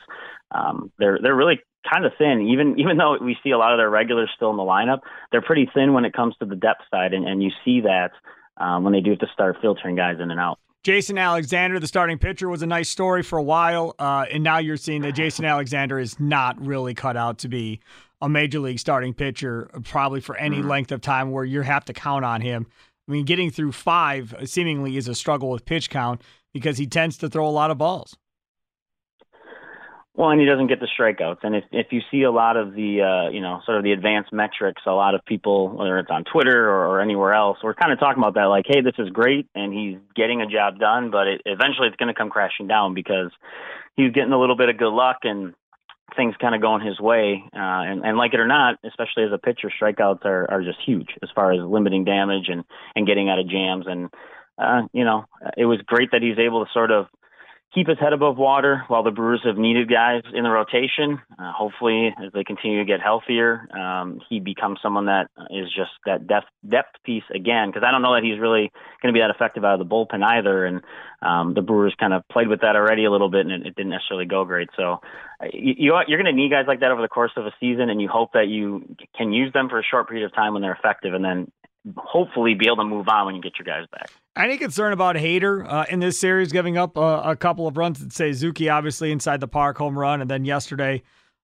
[0.51, 1.61] um, they're they're really
[1.93, 2.49] kind of thin.
[2.51, 5.43] Even even though we see a lot of their regulars still in the lineup, they're
[5.43, 8.13] pretty thin when it comes to the depth side, and, and you see that
[8.57, 10.59] um, when they do have to start filtering guys in and out.
[10.89, 14.57] Jason Alexander, the starting pitcher, was a nice story for a while, uh, and now
[14.57, 17.79] you're seeing that Jason Alexander is not really cut out to be
[18.23, 20.71] a major league starting pitcher, probably for any mm-hmm.
[20.71, 22.67] length of time where you have to count on him.
[23.07, 26.23] I mean, getting through five seemingly is a struggle with pitch count
[26.55, 28.17] because he tends to throw a lot of balls.
[30.19, 31.45] Well, and he doesn't get the strikeouts.
[31.45, 33.93] And if if you see a lot of the uh, you know sort of the
[33.93, 37.73] advanced metrics, a lot of people, whether it's on Twitter or, or anywhere else, we're
[37.73, 38.47] kind of talking about that.
[38.47, 41.97] Like, hey, this is great, and he's getting a job done, but it, eventually it's
[41.99, 43.31] going to come crashing down because
[43.95, 45.55] he's getting a little bit of good luck and
[46.17, 47.45] things kind of going his way.
[47.55, 50.79] Uh, and, and like it or not, especially as a pitcher, strikeouts are, are just
[50.85, 52.65] huge as far as limiting damage and,
[52.97, 53.85] and getting out of jams.
[53.87, 54.11] And,
[54.59, 55.27] uh, you know,
[55.57, 57.07] it was great that he's able to sort of
[57.75, 61.21] keep his head above water while the Brewers have needed guys in the rotation.
[61.39, 65.91] Uh, hopefully, as they continue to get healthier, um, he becomes someone that is just
[66.07, 67.69] that depth depth piece again.
[67.69, 69.95] Because I don't know that he's really going to be that effective out of the
[69.95, 70.65] bullpen either.
[70.65, 70.83] And
[71.21, 73.77] um, the Brewers kind of played with that already a little bit, and it, it
[73.77, 74.69] didn't necessarily go great.
[74.77, 75.01] So
[75.43, 77.91] uh, you, you're going to need guys like that over the course of a season,
[77.91, 80.63] and you hope that you can use them for a short period of time when
[80.63, 81.53] they're effective, and then
[81.97, 84.11] hopefully be able to move on when you get your guys back.
[84.39, 87.99] Any concern about Hader uh, in this series giving up a, a couple of runs?
[87.99, 91.03] That say Zuki obviously inside the park home run, and then yesterday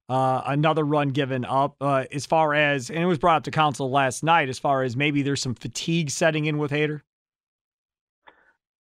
[0.08, 1.74] uh, another run given up.
[1.80, 4.84] Uh, as far as and it was brought up to Counsell last night, as far
[4.84, 7.00] as maybe there's some fatigue setting in with Hader.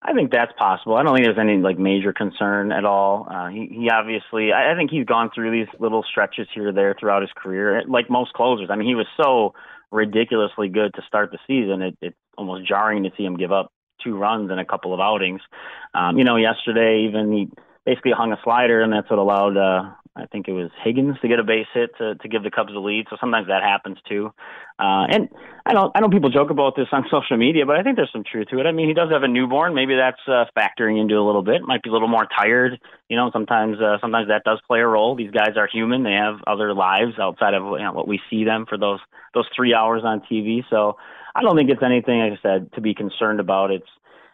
[0.03, 0.97] I think that's possible.
[0.97, 3.27] I don't think there's any like major concern at all.
[3.31, 6.73] Uh, he, he obviously, I, I think he's gone through these little stretches here or
[6.73, 8.69] there throughout his career, like most closers.
[8.71, 9.55] I mean, he was so
[9.91, 11.81] ridiculously good to start the season.
[11.81, 13.73] It, it's almost jarring to see him give up
[14.03, 15.41] two runs in a couple of outings.
[15.95, 17.49] Um, you know, yesterday even he
[17.85, 21.29] basically hung a slider, and that's what allowed uh, I think it was Higgins to
[21.29, 23.07] get a base hit to, to give the Cubs the lead.
[23.09, 24.33] So sometimes that happens too.
[24.79, 25.29] Uh, and
[25.65, 28.13] I know I know people joke about this on social media, but I think there's
[28.13, 28.67] some truth to it.
[28.67, 29.75] I mean, he does have a newborn.
[29.75, 31.63] Maybe that's uh, factoring into a little bit.
[31.63, 32.79] Might be a little more tired.
[33.09, 35.17] You know, sometimes uh, sometimes that does play a role.
[35.17, 36.03] These guys are human.
[36.03, 39.01] They have other lives outside of you know, what we see them for those
[39.33, 40.63] those three hours on TV.
[40.69, 40.99] So
[41.35, 43.71] I don't think it's anything, like I said, to be concerned about.
[43.71, 43.89] It's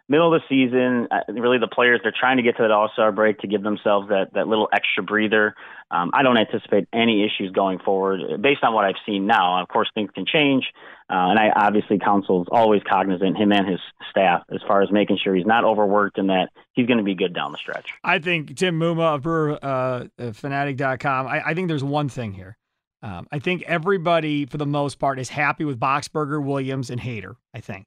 [0.08, 2.90] middle of the season, uh, really the players they're trying to get to that All
[2.92, 5.54] Star break to give themselves that that little extra breather.
[5.90, 9.62] Um, I don't anticipate any issues going forward based on what I've seen now.
[9.62, 10.64] Of course, things can change,
[11.10, 13.80] uh, and I obviously Counsell's always cognizant, him and his
[14.10, 17.14] staff, as far as making sure he's not overworked and that he's going to be
[17.14, 17.90] good down the stretch.
[18.02, 21.26] I think Tim Muma of Brewer uh, Fanatic.com.
[21.26, 22.56] I, I think there's one thing here.
[23.02, 27.36] Um, I think everybody, for the most part, is happy with Boxberger, Williams, and Hader.
[27.54, 27.86] I think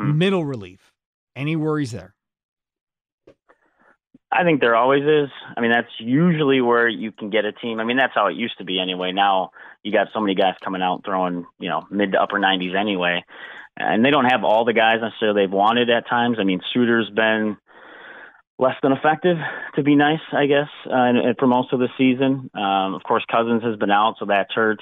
[0.00, 0.16] mm.
[0.16, 0.92] middle relief
[1.36, 2.14] any worries there?
[4.32, 5.30] I think there always is.
[5.56, 7.78] I mean, that's usually where you can get a team.
[7.78, 9.12] I mean, that's how it used to be anyway.
[9.12, 9.50] Now
[9.82, 13.24] you got so many guys coming out throwing, you know, mid to upper 90s anyway.
[13.76, 16.38] And they don't have all the guys necessarily they've wanted at times.
[16.40, 17.56] I mean, Suter's been
[18.58, 19.36] less than effective,
[19.74, 22.50] to be nice, I guess, uh, and, and for most of the season.
[22.54, 24.80] Um, of course, Cousins has been out, so that's hurt.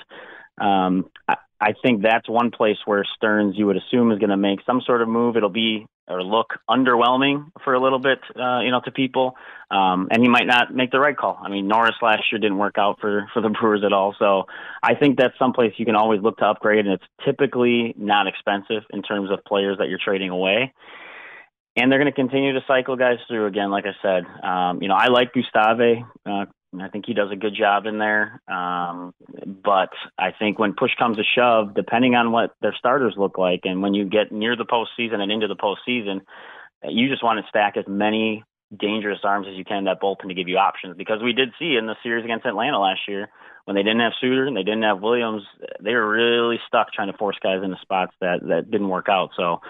[0.59, 4.37] Um, I, I think that's one place where Stearns, you would assume, is going to
[4.37, 5.37] make some sort of move.
[5.37, 9.37] It'll be or look underwhelming for a little bit, uh, you know, to people,
[9.71, 11.39] um, and he might not make the right call.
[11.43, 14.45] I mean, Norris last year didn't work out for for the Brewers at all, so
[14.83, 18.83] I think that's someplace you can always look to upgrade, and it's typically not expensive
[18.91, 20.73] in terms of players that you're trading away.
[21.77, 24.25] And they're going to continue to cycle guys through again, like I said.
[24.45, 26.05] Um, you know, I like Gustave.
[26.25, 26.45] Uh,
[26.81, 28.41] I think he does a good job in there.
[28.49, 29.13] Um,
[29.63, 33.61] but I think when push comes to shove, depending on what their starters look like,
[33.65, 36.21] and when you get near the postseason and into the postseason,
[36.85, 38.45] you just want to stack as many
[38.77, 40.97] dangerous arms as you can that bullpen to give you options.
[40.97, 43.29] Because we did see in the series against Atlanta last year,
[43.65, 45.43] when they didn't have Suter and they didn't have Williams,
[45.81, 49.31] they were really stuck trying to force guys into spots that that didn't work out.
[49.37, 49.61] So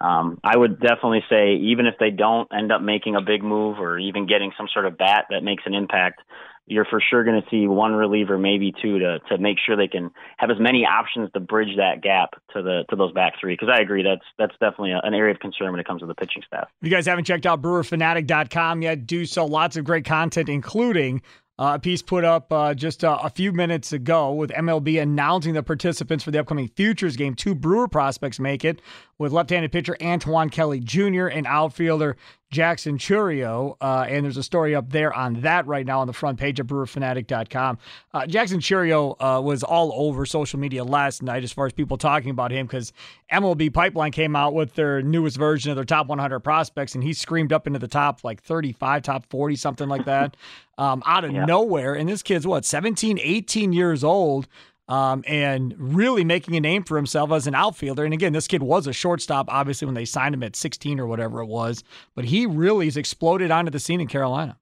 [0.00, 3.78] um, I would definitely say even if they don't end up making a big move
[3.78, 6.20] or even getting some sort of bat that makes an impact,
[6.66, 9.88] you're for sure going to see one reliever, maybe two, to to make sure they
[9.88, 13.52] can have as many options to bridge that gap to the to those back three.
[13.54, 16.06] Because I agree, that's that's definitely a, an area of concern when it comes to
[16.06, 16.68] the pitching staff.
[16.80, 19.44] If you guys haven't checked out BrewerFanatic.com yet, do so.
[19.44, 21.22] Lots of great content, including
[21.58, 25.54] uh, a piece put up uh, just uh, a few minutes ago with MLB announcing
[25.54, 27.34] the participants for the upcoming Futures game.
[27.34, 28.82] Two Brewer prospects make it
[29.18, 31.26] with left handed pitcher Antoine Kelly Jr.
[31.26, 32.16] and outfielder
[32.54, 36.12] Jackson Chourio, uh, and there's a story up there on that right now on the
[36.12, 37.78] front page of BrewerFanatic.com.
[38.14, 41.98] Uh, Jackson Chourio uh, was all over social media last night as far as people
[41.98, 42.92] talking about him because
[43.32, 47.12] MLB Pipeline came out with their newest version of their top 100 prospects, and he
[47.12, 50.36] screamed up into the top like 35, top 40, something like that,
[50.78, 51.44] um, out of yeah.
[51.44, 51.94] nowhere.
[51.94, 54.46] And this kid's what, 17, 18 years old
[54.88, 58.04] um, and really making a name for himself as an outfielder.
[58.04, 61.06] And again, this kid was a shortstop, obviously, when they signed him at 16 or
[61.06, 61.82] whatever it was,
[62.14, 64.58] but he really has exploded onto the scene in Carolina.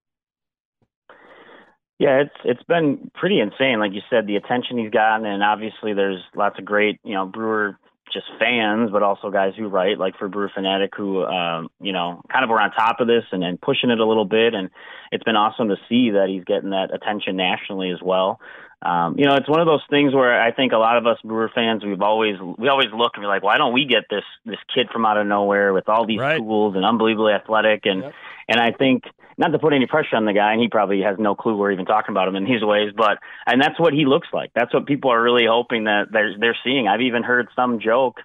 [1.98, 3.78] Yeah, it's it's been pretty insane.
[3.78, 7.26] Like you said, the attention he's gotten, and obviously there's lots of great, you know,
[7.26, 7.78] Brewer
[8.12, 12.20] just fans, but also guys who write, like for Brewer Fanatic, who um, you know
[12.32, 14.52] kind of are on top of this and, and pushing it a little bit.
[14.52, 14.70] And
[15.12, 18.40] it's been awesome to see that he's getting that attention nationally as well
[18.84, 21.18] um, you know, it's one of those things where I think a lot of us
[21.22, 24.24] Brewer fans, we've always we always look and be like, why don't we get this
[24.44, 26.38] this kid from out of nowhere with all these right.
[26.38, 28.12] tools and unbelievably athletic and yep.
[28.48, 29.04] and I think
[29.38, 31.72] not to put any pressure on the guy, and he probably has no clue we're
[31.72, 34.50] even talking about him in his ways, but and that's what he looks like.
[34.54, 36.88] That's what people are really hoping that they're they're seeing.
[36.88, 38.20] I've even heard some joke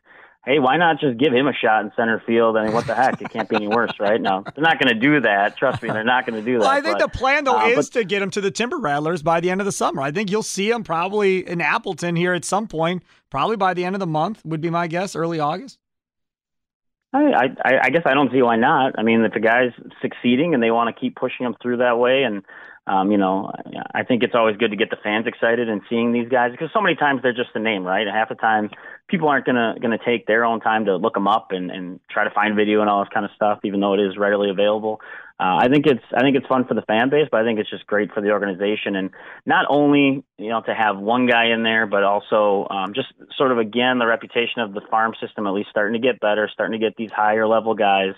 [0.47, 2.55] hey, why not just give him a shot in center field?
[2.55, 3.21] I mean, what the heck?
[3.21, 4.19] It can't be any worse, right?
[4.19, 5.57] No, they're not going to do that.
[5.57, 6.61] Trust me, they're not going to do that.
[6.61, 8.49] Well, I think but, the plan, though, uh, is but, to get him to the
[8.49, 10.01] Timber Rattlers by the end of the summer.
[10.01, 13.83] I think you'll see him probably in Appleton here at some point, probably by the
[13.83, 15.79] end of the month, would be my guess, early August.
[17.13, 18.97] I, I, I guess I don't see why not.
[18.97, 21.99] I mean, if the guy's succeeding and they want to keep pushing him through that
[21.99, 22.43] way and
[22.87, 23.51] um, you know,
[23.93, 26.69] I think it's always good to get the fans excited and seeing these guys because
[26.73, 28.07] so many times they're just a name, right?
[28.07, 28.69] Half the time,
[29.07, 32.23] people aren't gonna gonna take their own time to look them up and and try
[32.23, 34.99] to find video and all this kind of stuff, even though it is readily available.
[35.39, 37.59] Uh, I think it's I think it's fun for the fan base, but I think
[37.59, 39.11] it's just great for the organization and
[39.45, 43.51] not only you know to have one guy in there, but also um, just sort
[43.51, 46.79] of again the reputation of the farm system at least starting to get better, starting
[46.79, 48.13] to get these higher level guys,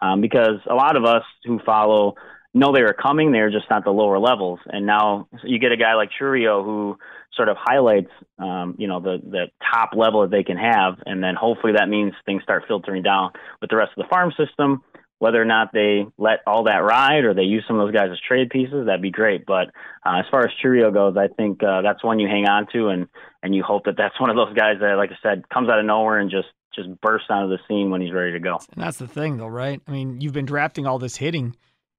[0.00, 2.16] um, because a lot of us who follow
[2.54, 3.32] know they were coming.
[3.32, 4.60] They're just not the lower levels.
[4.66, 6.96] And now you get a guy like Chourio who
[7.36, 11.22] sort of highlights, um, you know, the the top level that they can have, and
[11.22, 14.82] then hopefully that means things start filtering down with the rest of the farm system.
[15.18, 18.08] Whether or not they let all that ride or they use some of those guys
[18.12, 19.46] as trade pieces, that'd be great.
[19.46, 19.68] But
[20.04, 22.88] uh, as far as Chourio goes, I think uh, that's one you hang on to,
[22.88, 23.08] and
[23.42, 25.80] and you hope that that's one of those guys that, like I said, comes out
[25.80, 28.58] of nowhere and just just bursts onto the scene when he's ready to go.
[28.74, 29.80] And that's the thing, though, right?
[29.86, 31.56] I mean, you've been drafting all this hitting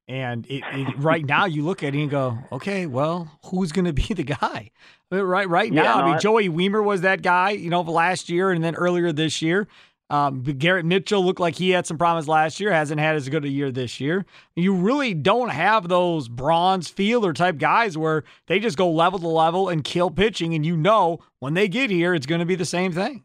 [0.07, 3.85] and it, it, right now, you look at it and go, okay, well, who's going
[3.85, 4.71] to be the guy?
[5.11, 8.51] Right, right now, no, I mean, Joey Wiemer was that guy, you know, last year
[8.51, 9.67] and then earlier this year.
[10.11, 13.43] Um, Garrett Mitchell looked like he had some promise last year, hasn't had as good
[13.43, 14.25] a year this year.
[14.55, 19.27] You really don't have those Braun, Fielder type guys where they just go level to
[19.27, 22.55] level and kill pitching, and you know when they get here, it's going to be
[22.55, 23.23] the same thing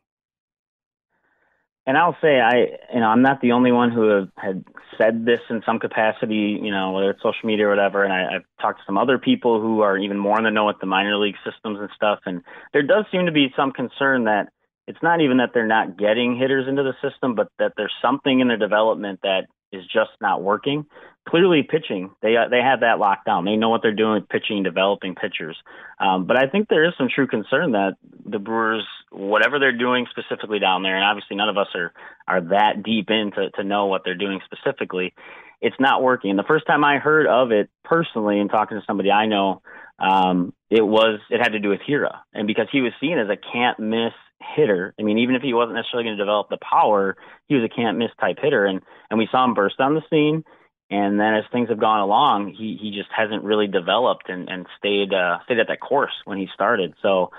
[1.91, 2.55] and I'll say I,
[2.95, 4.65] you know, I'm not the only one who have, had
[4.97, 8.05] said this in some capacity, you know, whether it's social media or whatever.
[8.05, 10.67] And I, I've talked to some other people who are even more in the know
[10.67, 12.21] with the minor league systems and stuff.
[12.27, 14.51] And there does seem to be some concern that
[14.87, 18.39] it's not even that they're not getting hitters into the system, but that there's something
[18.39, 20.87] in their development that is just not working.
[21.29, 23.45] Clearly, pitching they uh, they have that locked down.
[23.45, 25.57] They know what they're doing with pitching developing pitchers.
[26.01, 30.07] Um, but I think there is some true concern that the Brewers, whatever they're doing
[30.11, 31.93] specifically down there, and obviously none of us are
[32.27, 35.13] are that deep in to, know what they're doing specifically.
[35.61, 36.31] It's not working.
[36.31, 39.61] And the first time I heard of it personally, and talking to somebody I know,
[39.99, 43.29] um, it was it had to do with Hiura, and because he was seen as
[43.29, 44.15] a can't miss
[44.57, 44.95] hitter.
[44.99, 47.69] I mean, even if he wasn't necessarily going to develop the power, he was a
[47.69, 48.81] can't miss type hitter, and
[49.11, 50.45] and we saw him burst on the scene.
[50.91, 54.67] And then as things have gone along, he he just hasn't really developed and and
[54.79, 56.95] stayed uh, stayed at that course when he started.
[57.01, 57.31] So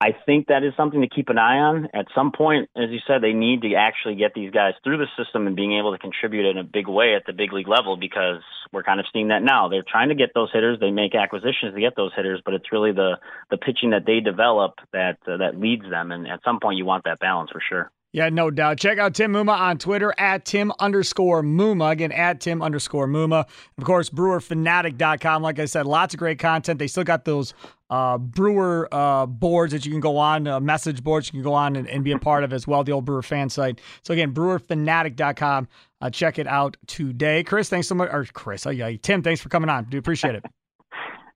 [0.00, 1.88] I think that is something to keep an eye on.
[1.94, 5.06] At some point, as you said, they need to actually get these guys through the
[5.16, 7.96] system and being able to contribute in a big way at the big league level
[7.96, 9.68] because we're kind of seeing that now.
[9.68, 10.78] They're trying to get those hitters.
[10.78, 13.18] They make acquisitions to get those hitters, but it's really the
[13.50, 16.12] the pitching that they develop that uh, that leads them.
[16.12, 17.90] And at some point, you want that balance for sure.
[18.14, 18.78] Yeah, no doubt.
[18.78, 21.90] Check out Tim Muma on Twitter at Tim underscore Muma.
[21.90, 23.44] Again, at Tim underscore Muma.
[23.76, 25.42] Of course, brewerfanatic.com.
[25.42, 26.78] Like I said, lots of great content.
[26.78, 27.54] They still got those
[27.90, 31.54] uh, brewer uh, boards that you can go on, uh, message boards you can go
[31.54, 33.80] on and, and, be a part of as well, the old brewer fan site.
[34.04, 35.66] So, again, brewerfanatic.com.
[36.00, 37.42] Uh, check it out today.
[37.42, 38.10] Chris, thanks so much.
[38.12, 39.86] Or Chris, oh, yeah, Tim, thanks for coming on.
[39.86, 40.44] Do appreciate it.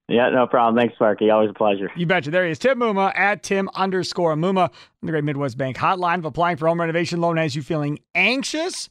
[0.09, 0.81] Yeah, no problem.
[0.81, 1.29] Thanks, Sparky.
[1.31, 1.91] Always a pleasure.
[1.95, 2.31] You betcha.
[2.31, 2.59] There he is.
[2.59, 4.73] Tim Muma at Tim underscore Muma.
[5.03, 8.89] The Great Midwest Bank hotline of applying for home renovation loan as you feeling anxious?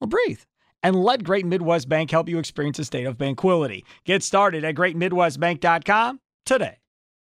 [0.00, 0.40] Well, breathe
[0.82, 3.84] and let Great Midwest Bank help you experience a state of tranquility.
[4.04, 6.78] Get started at greatmidwestbank.com today.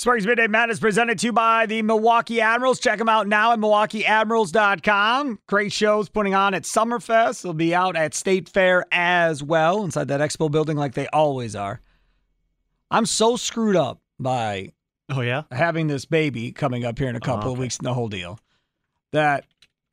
[0.00, 2.80] Sparky's Midday Madness presented to you by the Milwaukee Admirals.
[2.80, 5.40] Check them out now at milwaukeeadmirals.com.
[5.46, 7.42] Great shows putting on at Summerfest.
[7.42, 11.54] They'll be out at State Fair as well, inside that expo building like they always
[11.54, 11.82] are.
[12.90, 14.72] I'm so screwed up by
[15.10, 17.52] oh yeah having this baby coming up here in a oh, couple oh, okay.
[17.52, 18.38] of weeks, and the whole deal,
[19.12, 19.44] that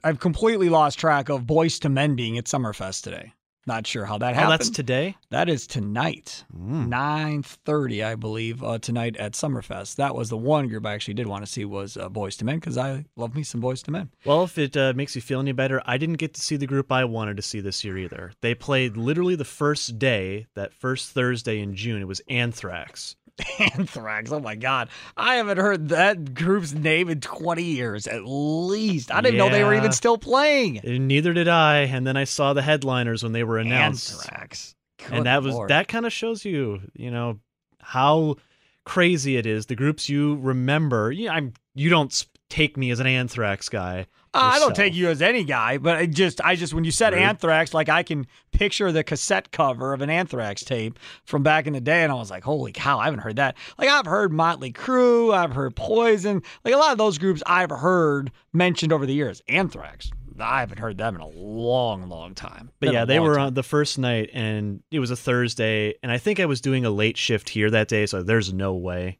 [0.06, 3.34] I've completely lost track of Boyz II Men being at Summerfest today.
[3.68, 4.48] Not sure how that happened.
[4.48, 5.18] Oh, that's today.
[5.30, 6.88] That is tonight, Mm.
[6.88, 9.96] nine thirty, I believe, uh, tonight at Summerfest.
[9.98, 12.46] That was the one group I actually did want to see was uh, Boyz II
[12.46, 14.10] Men because I love me some Boyz II Men.
[14.26, 16.66] Well, if it uh, makes you feel any better, I didn't get to see the
[16.66, 18.32] group I wanted to see this year either.
[18.42, 22.02] They played literally the first day, that first Thursday in June.
[22.02, 23.18] It was Anthrax.
[23.60, 24.32] Anthrax.
[24.32, 29.12] Oh my God, I haven't heard that group's name in twenty years at least.
[29.12, 30.82] I didn't know they were even still playing.
[30.84, 31.80] Neither did I.
[31.82, 34.14] And then I saw the headliners when they were announced.
[34.14, 34.76] Anthrax.
[34.98, 37.40] Good and that was that kind of shows you, you know,
[37.80, 38.38] how
[38.84, 39.68] crazy it is.
[39.68, 41.12] The groups you remember.
[41.12, 41.54] Yeah, I'm.
[41.76, 44.08] You don't take me as an Anthrax guy.
[44.34, 46.92] Uh, I don't take you as any guy, but I just, I just, when you
[46.92, 47.24] said Rude.
[47.24, 51.74] Anthrax, like I can picture the cassette cover of an Anthrax tape from back in
[51.74, 53.58] the day, and I was like, holy cow, I haven't heard that.
[53.78, 57.72] Like I've heard Motley Crue, I've heard Poison, like a lot of those groups I've
[57.72, 59.42] heard mentioned over the years.
[59.48, 62.70] Anthrax, I haven't heard them in a long, long time.
[62.80, 63.48] But Been yeah, they were time.
[63.48, 66.86] on the first night, and it was a Thursday, and I think I was doing
[66.86, 69.18] a late shift here that day, so there's no way.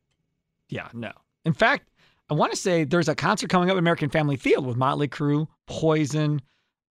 [0.70, 1.12] Yeah, no.
[1.44, 1.90] In fact,
[2.30, 5.08] I want to say there's a concert coming up at American Family Field with Motley
[5.08, 6.42] Crue, Poison.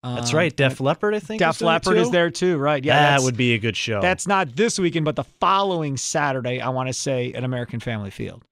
[0.02, 0.56] That's um, right.
[0.56, 1.40] Def Leppard, I think.
[1.40, 2.84] Def is Leppard is there too, right?
[2.84, 4.00] Yeah, that would be a good show.
[4.00, 8.10] That's not this weekend, but the following Saturday, I want to say at American Family
[8.10, 8.44] Field.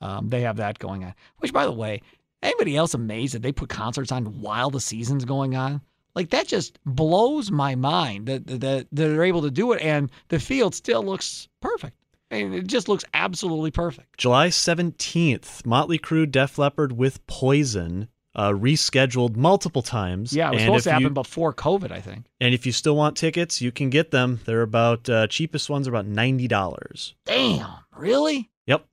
[0.00, 1.14] Um, they have that going on.
[1.38, 2.02] Which, by the way,
[2.42, 5.80] anybody else amazed that they put concerts on while the season's going on?
[6.14, 10.10] Like that just blows my mind that that, that they're able to do it, and
[10.28, 11.96] the field still looks perfect.
[12.32, 14.16] Mean, it just looks absolutely perfect.
[14.18, 20.32] July 17th, Motley Crue, Def Leppard with Poison, uh, rescheduled multiple times.
[20.32, 22.24] Yeah, it was and supposed to if you- happen before COVID, I think.
[22.40, 24.40] And if you still want tickets, you can get them.
[24.46, 27.14] They're about uh, cheapest ones are about ninety dollars.
[27.26, 28.50] Damn, really?
[28.66, 28.86] Yep,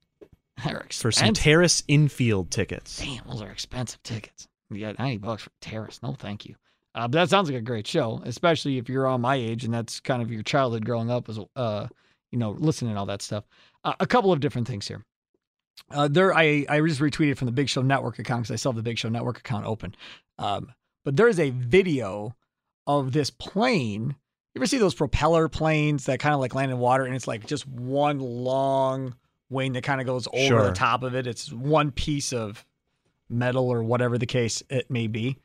[0.65, 2.97] They're for some terrace infield tickets.
[2.97, 4.47] Damn, those are expensive tickets.
[4.71, 5.99] You got 90 bucks for Terrace.
[6.03, 6.55] No, thank you.
[6.93, 9.73] Uh, but that sounds like a great show, especially if you're on my age and
[9.73, 11.87] that's kind of your childhood growing up, as uh,
[12.32, 13.45] you know, listening to all that stuff.
[13.84, 15.03] Uh, a couple of different things here.
[15.91, 18.71] Uh, there, I I just retweeted from the Big Show Network account because I still
[18.73, 19.95] have the Big Show Network account open.
[20.38, 20.71] Um,
[21.05, 22.36] but there is a video
[22.86, 24.15] of this plane.
[24.53, 27.27] You ever see those propeller planes that kind of like land in water and it's
[27.27, 29.15] like just one long
[29.49, 30.63] wing that kind of goes over Sure.
[30.65, 31.25] the top of it?
[31.27, 32.65] It's one piece of
[33.30, 35.38] metal or whatever the case it may be.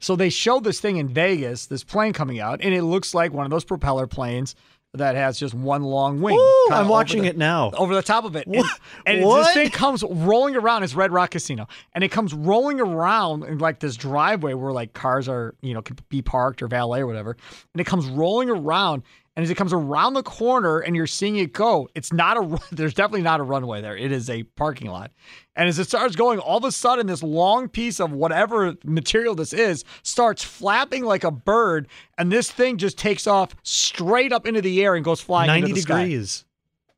[0.00, 3.32] So they showed this thing in Vegas, this plane coming out, and it looks like
[3.32, 4.54] one of those propeller planes
[4.94, 6.36] that has just one long wing.
[6.38, 7.70] Ooh, I'm watching the- it now.
[7.78, 8.46] over the top of it.
[8.46, 8.80] And, What?
[9.06, 9.44] and it- What?
[9.46, 10.82] this thing comes rolling around.
[10.82, 14.92] It's Red Rock Casino, and it comes rolling around in like this driveway where like
[14.92, 17.36] cars are, you know, could be parked or valet or whatever.
[17.72, 19.02] And it comes rolling around,
[19.34, 22.60] and as it comes around the corner, and you're seeing it go, it's not a.
[22.74, 23.96] There's definitely not a runway there.
[23.96, 25.10] It is a parking lot.
[25.56, 29.34] And as it starts going, all of a sudden, this long piece of whatever material
[29.34, 34.46] this is starts flapping like a bird, and this thing just takes off straight up
[34.46, 36.44] into the air and goes flying 90 into the sky degrees.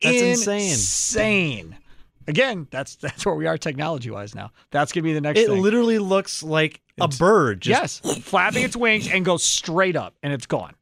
[0.03, 0.71] That's insane.
[0.71, 1.77] insane.
[2.27, 4.51] Again, that's that's where we are technology wise now.
[4.71, 5.63] That's gonna be the next It thing.
[5.63, 7.61] literally looks like a bird.
[7.61, 10.75] Just yes, flapping its wings and goes straight up, and it's gone.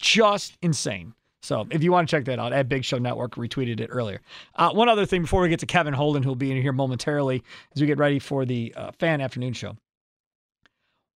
[0.00, 1.14] Just insane.
[1.42, 4.20] So if you want to check that out, at Big Show Network retweeted it earlier.
[4.54, 7.42] Uh, one other thing before we get to Kevin Holden, who'll be in here momentarily
[7.74, 9.76] as we get ready for the uh, fan afternoon show.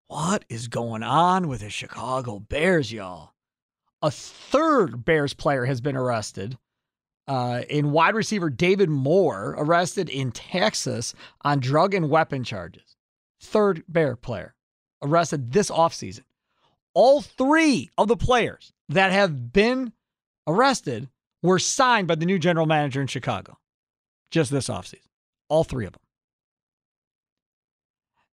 [0.08, 3.34] What is going on with the Chicago Bears, y'all?
[4.02, 6.58] A third Bears player has been arrested.
[7.28, 11.14] Uh, in wide receiver David Moore, arrested in Texas
[11.44, 12.96] on drug and weapon charges.
[13.40, 14.56] Third Bear player
[15.02, 16.24] arrested this offseason.
[17.02, 19.94] All three of the players that have been
[20.46, 21.08] arrested
[21.42, 23.58] were signed by the new general manager in Chicago
[24.32, 25.08] just this offseason.
[25.48, 26.02] All three of them.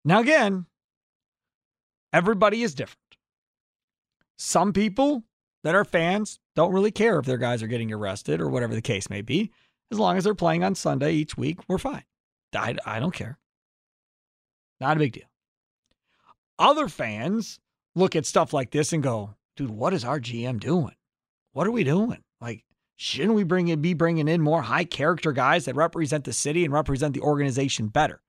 [0.04, 0.66] Now, again,
[2.12, 2.98] everybody is different.
[4.36, 5.22] Some people
[5.62, 8.82] that are fans don't really care if their guys are getting arrested or whatever the
[8.82, 9.52] case may be.
[9.92, 12.02] As long as they're playing on Sunday each week, we're fine.
[12.52, 13.38] I, I don't care.
[14.80, 15.30] Not a big deal.
[16.58, 17.60] Other fans
[17.96, 20.94] look at stuff like this and go, dude, what is our GM doing?
[21.52, 22.22] What are we doing?
[22.40, 26.32] Like, shouldn't we bring in, be bringing in more high character guys that represent the
[26.32, 28.20] city and represent the organization better?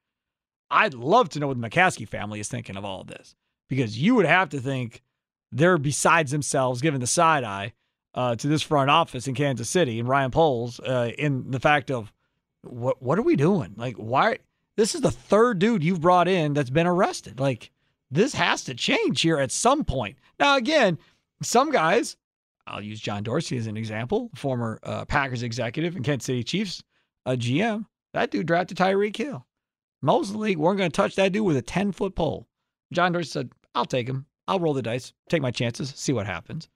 [0.72, 3.36] I'd love to know what the McCaskey family is thinking of all of this
[3.70, 5.03] because you would have to think
[5.51, 7.74] they're besides themselves giving the side eye
[8.15, 11.91] uh, to this front office in Kansas City and Ryan Poles uh, in the fact
[11.91, 12.11] of
[12.63, 13.74] what what are we doing?
[13.78, 14.39] Like, why?
[14.76, 17.39] This is the third dude you've brought in that's been arrested.
[17.39, 17.72] Like,
[18.12, 20.18] this has to change here at some point.
[20.39, 20.97] Now, again,
[21.41, 22.18] some guys,
[22.66, 26.84] I'll use John Dorsey as an example, former uh, Packers executive and Kansas City Chiefs
[27.36, 27.86] GM.
[28.14, 29.45] That dude drafted Tyreek Hill.
[30.01, 32.47] Most of the league weren't going to touch that dude with a 10 foot pole.
[32.93, 34.26] John Dorsey said, I'll take him.
[34.47, 36.70] I'll roll the dice, take my chances, see what happens.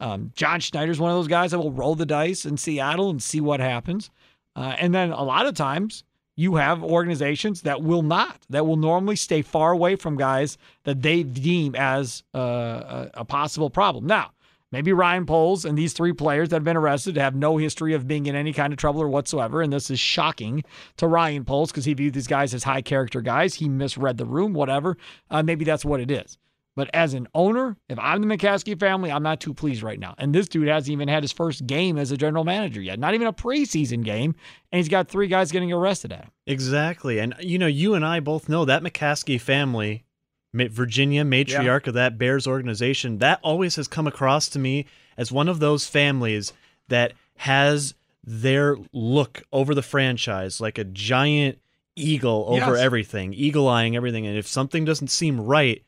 [0.00, 3.22] Um, John Schneider's one of those guys that will roll the dice in Seattle and
[3.22, 4.10] see what happens.
[4.56, 6.04] Uh, and then a lot of times
[6.38, 11.02] you have organizations that will not, that will normally stay far away from guys that
[11.02, 14.06] they deem as uh, a, possible problem.
[14.06, 14.30] Now,
[14.70, 18.06] maybe Ryan Poles and these three players that have been arrested have no history of
[18.06, 19.62] being in any kind of trouble or whatsoever.
[19.62, 20.62] And this is shocking
[20.98, 23.54] to Ryan Poles because he viewed these guys as high character guys.
[23.54, 24.96] He misread the room, whatever.
[25.28, 26.38] Uh, maybe that's what it is.
[26.78, 30.14] But as an owner, if I'm the McCaskey family, I'm not too pleased right now.
[30.16, 33.14] And this dude hasn't even had his first game as a general manager yet, not
[33.14, 34.36] even a preseason game.
[34.70, 36.30] And he's got three guys getting arrested at him.
[36.46, 37.18] Exactly.
[37.18, 40.04] And, you know, you and I both know that McCaskey family,
[40.54, 45.48] Virginia matriarch of that Bears organization, that always has come across to me as one
[45.48, 46.52] of those families
[46.86, 51.58] that has their look over the franchise like a giant
[51.96, 52.78] eagle over Yes.
[52.84, 54.28] everything, eagle eyeing everything.
[54.28, 55.82] And if something doesn't seem right,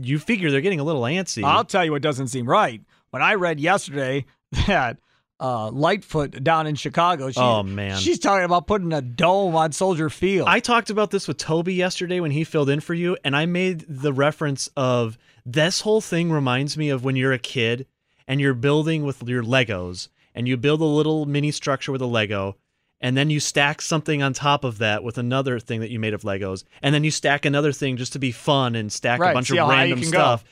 [0.00, 1.42] you figure they're getting a little antsy.
[1.44, 2.80] I'll tell you what doesn't seem right.
[3.10, 4.26] When I read yesterday
[4.66, 4.98] that
[5.38, 7.98] uh, Lightfoot down in Chicago, she, Oh, man.
[7.98, 10.48] she's talking about putting a dome on Soldier Field.
[10.48, 13.46] I talked about this with Toby yesterday when he filled in for you, and I
[13.46, 17.86] made the reference of this whole thing reminds me of when you're a kid
[18.26, 22.06] and you're building with your Legos and you build a little mini structure with a
[22.06, 22.56] Lego,
[23.00, 26.14] and then you stack something on top of that with another thing that you made
[26.14, 29.30] of Legos, and then you stack another thing just to be fun and stack Right,
[29.30, 30.18] a bunch of how high you random can go.
[30.18, 30.44] stuff.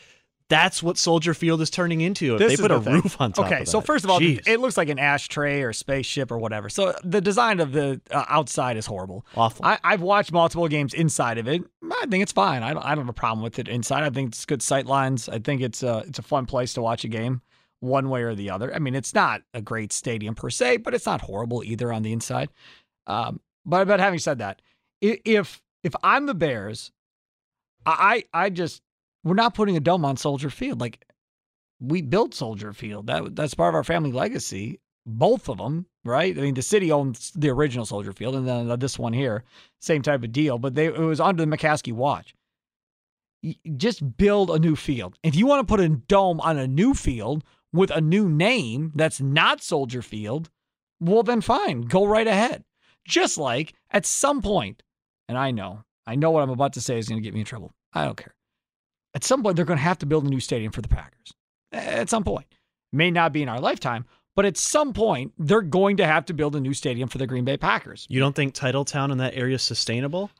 [0.50, 2.36] That's what Soldier Field is turning into.
[2.36, 2.92] They put the a thing.
[2.92, 4.46] roof on top Okay, so first of all, Jeez.
[4.46, 6.68] it looks like an ashtray or spaceship or whatever.
[6.68, 9.24] So the design of the uh, outside is horrible.
[9.34, 9.64] Awful.
[9.64, 11.62] I, I've watched multiple games inside of it.
[11.90, 12.62] I think it's fine.
[12.62, 14.02] I don't, I don't have a problem with it inside.
[14.02, 15.30] I think it's good sight lines.
[15.30, 17.40] I think it's a, it's a fun place to watch a game
[17.84, 18.74] one way or the other.
[18.74, 22.02] I mean, it's not a great stadium per se, but it's not horrible either on
[22.02, 22.48] the inside.
[23.06, 24.62] Um, but but having said that,
[25.00, 26.90] if if I'm the Bears,
[27.86, 28.82] I I just
[29.22, 30.80] we're not putting a dome on Soldier Field.
[30.80, 31.06] Like
[31.80, 33.06] we built Soldier Field.
[33.06, 34.80] That that's part of our family legacy.
[35.06, 36.36] Both of them, right?
[36.36, 39.44] I mean, the city owns the original Soldier Field, and then this one here,
[39.80, 40.58] same type of deal.
[40.58, 42.34] But they it was under the McCaskey watch.
[43.76, 45.18] Just build a new field.
[45.22, 47.44] If you want to put a dome on a new field
[47.74, 50.48] with a new name that's not Soldier Field,
[51.00, 52.64] well then fine, go right ahead.
[53.06, 54.82] Just like at some point,
[55.28, 57.40] and I know I know what I'm about to say is going to get me
[57.40, 57.74] in trouble.
[57.92, 58.34] I don't care.
[59.14, 61.32] At some point, they're going to have to build a new stadium for the Packers.
[61.72, 62.46] At some point.
[62.92, 64.04] May not be in our lifetime,
[64.36, 67.26] but at some point, they're going to have to build a new stadium for the
[67.26, 68.06] Green Bay Packers.
[68.08, 70.30] You don't think Titletown in that area is sustainable?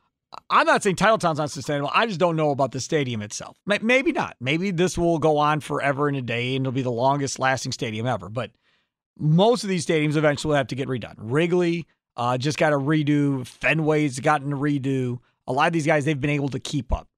[0.51, 1.91] I'm not saying Titletown's not sustainable.
[1.93, 3.57] I just don't know about the stadium itself.
[3.67, 4.37] Maybe not.
[4.41, 7.73] Maybe this will go on forever and a day and it'll be the longest lasting
[7.73, 8.29] stadium ever.
[8.29, 8.51] But
[9.19, 11.15] most of these stadiums eventually have to get redone.
[11.19, 13.41] Wrigley uh, just got a redo.
[13.41, 15.19] Fenway's gotten a redo.
[15.47, 17.09] A lot of these guys, they've been able to keep up.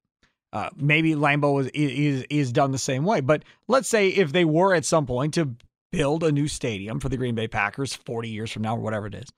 [0.53, 3.21] Uh, maybe Lambeau is, is is done the same way.
[3.21, 5.55] But let's say if they were at some point to
[5.93, 9.07] build a new stadium for the Green Bay Packers 40 years from now or whatever
[9.07, 9.29] it is,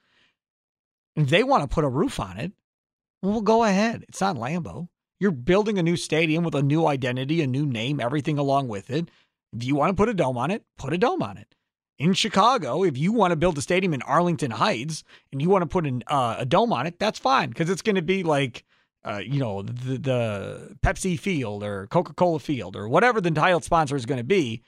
[1.17, 2.53] if they want to put a roof on it,
[3.23, 4.05] well, go ahead.
[4.09, 4.89] It's not Lambeau.
[5.21, 8.91] You're building a new stadium with a new identity, a new name, everything along with
[8.91, 9.11] it.
[9.53, 11.55] If you want to put a dome on it, put a dome on it.
[11.99, 15.03] In Chicago, if you want to build a stadium in Arlington Heights
[15.33, 17.83] and you want to put an, uh, a dome on it, that's fine because it's
[17.83, 18.65] going to be like,
[19.05, 23.61] uh, you know, the, the Pepsi Field or Coca Cola Field or whatever the title
[23.61, 24.63] sponsor is going to be.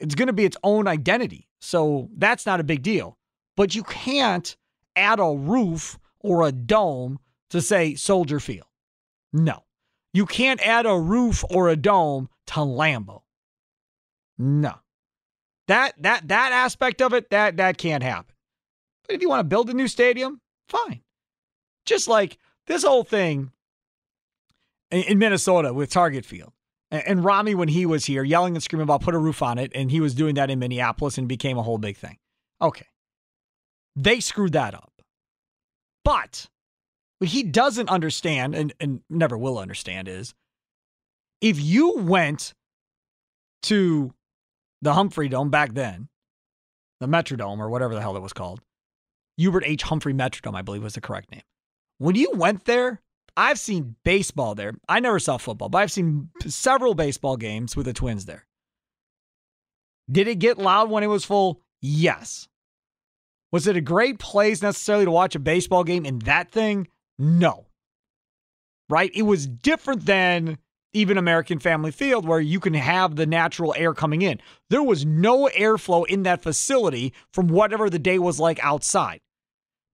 [0.00, 1.46] It's going to be its own identity.
[1.60, 3.16] So that's not a big deal.
[3.56, 4.56] But you can't
[4.96, 7.20] add a roof or a dome
[7.50, 8.66] to say Soldier Field.
[9.32, 9.64] No.
[10.12, 13.22] You can't add a roof or a dome to Lambeau.
[14.38, 14.74] No.
[15.68, 18.34] That that that aspect of it, that that can't happen.
[19.06, 21.02] But if you want to build a new stadium, fine.
[21.86, 23.52] Just like this whole thing
[24.90, 26.52] in Minnesota with Target Field.
[26.90, 29.70] And Rami, when he was here, yelling and screaming about put a roof on it,
[29.76, 32.18] and he was doing that in Minneapolis and became a whole big thing.
[32.60, 32.86] Okay.
[33.94, 34.92] They screwed that up.
[36.04, 36.48] But
[37.20, 40.34] what he doesn't understand and, and never will understand is
[41.42, 42.54] if you went
[43.64, 44.14] to
[44.80, 46.08] the Humphrey Dome back then,
[46.98, 48.60] the Metrodome or whatever the hell it was called,
[49.36, 49.82] Hubert H.
[49.82, 51.42] Humphrey Metrodome, I believe was the correct name.
[51.98, 53.02] When you went there,
[53.36, 54.72] I've seen baseball there.
[54.88, 58.46] I never saw football, but I've seen several baseball games with the Twins there.
[60.10, 61.60] Did it get loud when it was full?
[61.82, 62.48] Yes.
[63.52, 66.88] Was it a great place necessarily to watch a baseball game in that thing?
[67.20, 67.66] No.
[68.88, 69.10] Right?
[69.14, 70.58] It was different than
[70.92, 74.40] even American Family Field, where you can have the natural air coming in.
[74.70, 79.20] There was no airflow in that facility from whatever the day was like outside,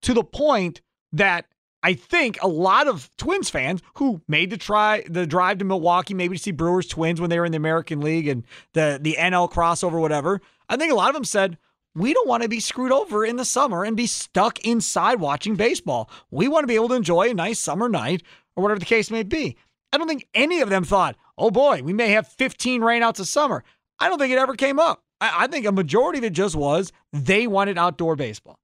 [0.02, 0.80] to the point
[1.12, 1.46] that
[1.82, 6.14] I think a lot of Twins fans who made the try the drive to Milwaukee,
[6.14, 9.16] maybe to see Brewers Twins when they were in the American League and the the
[9.18, 10.40] NL crossover, whatever.
[10.68, 11.58] I think a lot of them said,
[11.96, 15.56] we don't want to be screwed over in the summer and be stuck inside watching
[15.56, 16.10] baseball.
[16.30, 18.22] We want to be able to enjoy a nice summer night
[18.54, 19.56] or whatever the case may be.
[19.92, 23.28] I don't think any of them thought, oh boy, we may have 15 rainouts of
[23.28, 23.64] summer.
[23.98, 25.02] I don't think it ever came up.
[25.22, 28.58] I, I think a majority of it just was they wanted outdoor baseball.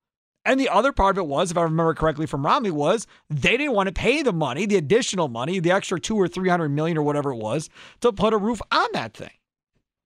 [0.44, 3.56] And the other part of it was, if I remember correctly from Romney, was they
[3.56, 6.70] didn't want to pay the money, the additional money, the extra two or three hundred
[6.70, 7.70] million or whatever it was,
[8.00, 9.30] to put a roof on that thing.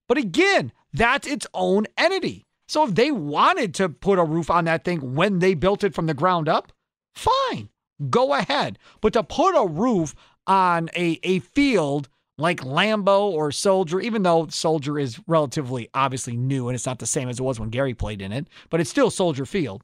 [0.06, 2.45] But again, that's its own entity.
[2.68, 5.94] So if they wanted to put a roof on that thing when they built it
[5.94, 6.72] from the ground up,
[7.14, 7.68] fine,
[8.10, 8.78] go ahead.
[9.00, 10.14] But to put a roof
[10.46, 12.08] on a, a field
[12.38, 17.06] like Lambeau or Soldier, even though Soldier is relatively obviously new and it's not the
[17.06, 19.82] same as it was when Gary played in it, but it's still Soldier Field.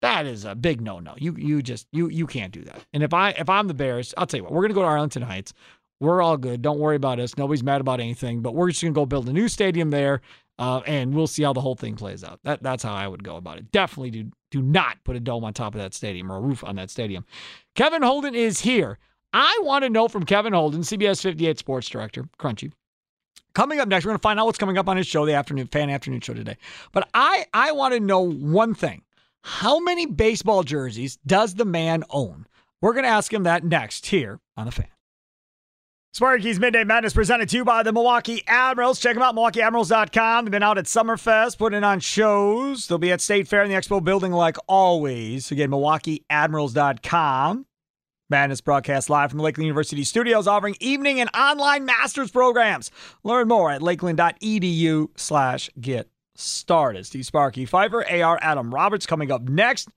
[0.00, 1.14] That is a big no-no.
[1.16, 2.84] You you just you you can't do that.
[2.92, 4.88] And if I if I'm the Bears, I'll tell you what, we're gonna go to
[4.88, 5.54] Arlington Heights.
[6.00, 6.60] We're all good.
[6.60, 7.38] Don't worry about us.
[7.38, 8.42] Nobody's mad about anything.
[8.42, 10.20] But we're just gonna go build a new stadium there
[10.62, 12.38] uh, and we'll see how the whole thing plays out.
[12.44, 13.72] That that's how I would go about it.
[13.72, 16.62] Definitely do do not put a dome on top of that stadium or a roof
[16.62, 17.26] on that stadium.
[17.74, 19.00] Kevin Holden is here.
[19.32, 22.70] I want to know from Kevin Holden, CBS 58 sports director, Crunchy.
[23.54, 25.34] Coming up next, we're going to find out what's coming up on his show, the
[25.34, 26.56] afternoon fan afternoon show today.
[26.92, 29.02] But I I want to know one thing:
[29.42, 32.46] How many baseball jerseys does the man own?
[32.80, 34.86] We're going to ask him that next here on the fan.
[36.14, 39.00] Sparky's Midday Madness presented to you by the Milwaukee Admirals.
[39.00, 40.44] Check them out, MilwaukeeAdmirals.com.
[40.44, 42.86] They've been out at Summerfest, putting on shows.
[42.86, 45.50] They'll be at State Fair in the Expo building like always.
[45.50, 47.64] Again, MilwaukeeAdmirals.com.
[48.28, 52.90] Madness broadcast live from the Lakeland University studios, offering evening and online master's programs.
[53.24, 57.06] Learn more at lakeland.edu slash get started.
[57.06, 59.88] Steve Sparky Pfeiffer, AR Adam Roberts coming up next.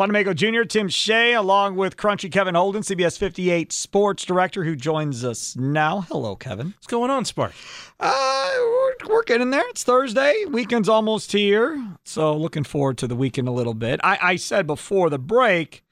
[0.00, 5.26] Bonamego Jr., Tim Shea, along with Crunchy Kevin Holden, CBS 58 sports director, who joins
[5.26, 6.06] us now.
[6.08, 6.68] Hello, Kevin.
[6.68, 7.52] What's going on, Spark?
[8.00, 9.68] Uh, we're, we're getting there.
[9.68, 10.46] It's Thursday.
[10.48, 11.86] Weekend's almost here.
[12.06, 14.00] So looking forward to the weekend a little bit.
[14.02, 15.84] I, I said before the break,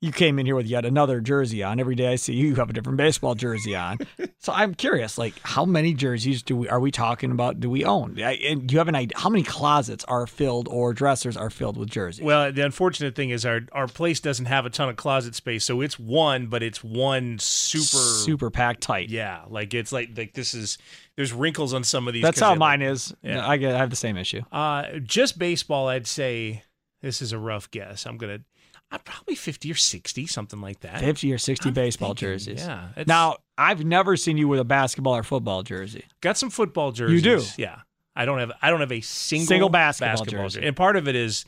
[0.00, 1.80] you came in here with yet another jersey on.
[1.80, 3.98] Every day I see you, you have a different baseball jersey on.
[4.38, 7.58] so I'm curious, like, how many jerseys do we are we talking about?
[7.58, 8.20] Do we own?
[8.22, 9.18] I, and do you have an idea?
[9.18, 12.24] How many closets are filled or dressers are filled with jerseys?
[12.24, 15.64] Well, the unfortunate thing is our our place doesn't have a ton of closet space,
[15.64, 19.08] so it's one, but it's one super super packed tight.
[19.08, 20.78] Yeah, like it's like like this is
[21.16, 22.22] there's wrinkles on some of these.
[22.22, 23.12] That's how mine is.
[23.22, 23.46] Yeah.
[23.46, 24.42] I get I have the same issue.
[24.52, 26.62] Uh, just baseball, I'd say
[27.02, 28.06] this is a rough guess.
[28.06, 28.40] I'm gonna,
[28.96, 31.00] probably fifty or sixty, something like that.
[31.00, 32.62] 50 or 60 I'm baseball thinking, jerseys.
[32.66, 32.88] Yeah.
[33.06, 36.04] Now, I've never seen you with a basketball or football jersey.
[36.22, 37.22] got some football jerseys.
[37.22, 37.44] You do?
[37.58, 37.80] Yeah.
[38.16, 38.52] I don't have.
[38.62, 40.64] I don't have a single, Single basketball jersey.
[40.66, 41.44] And part of it is,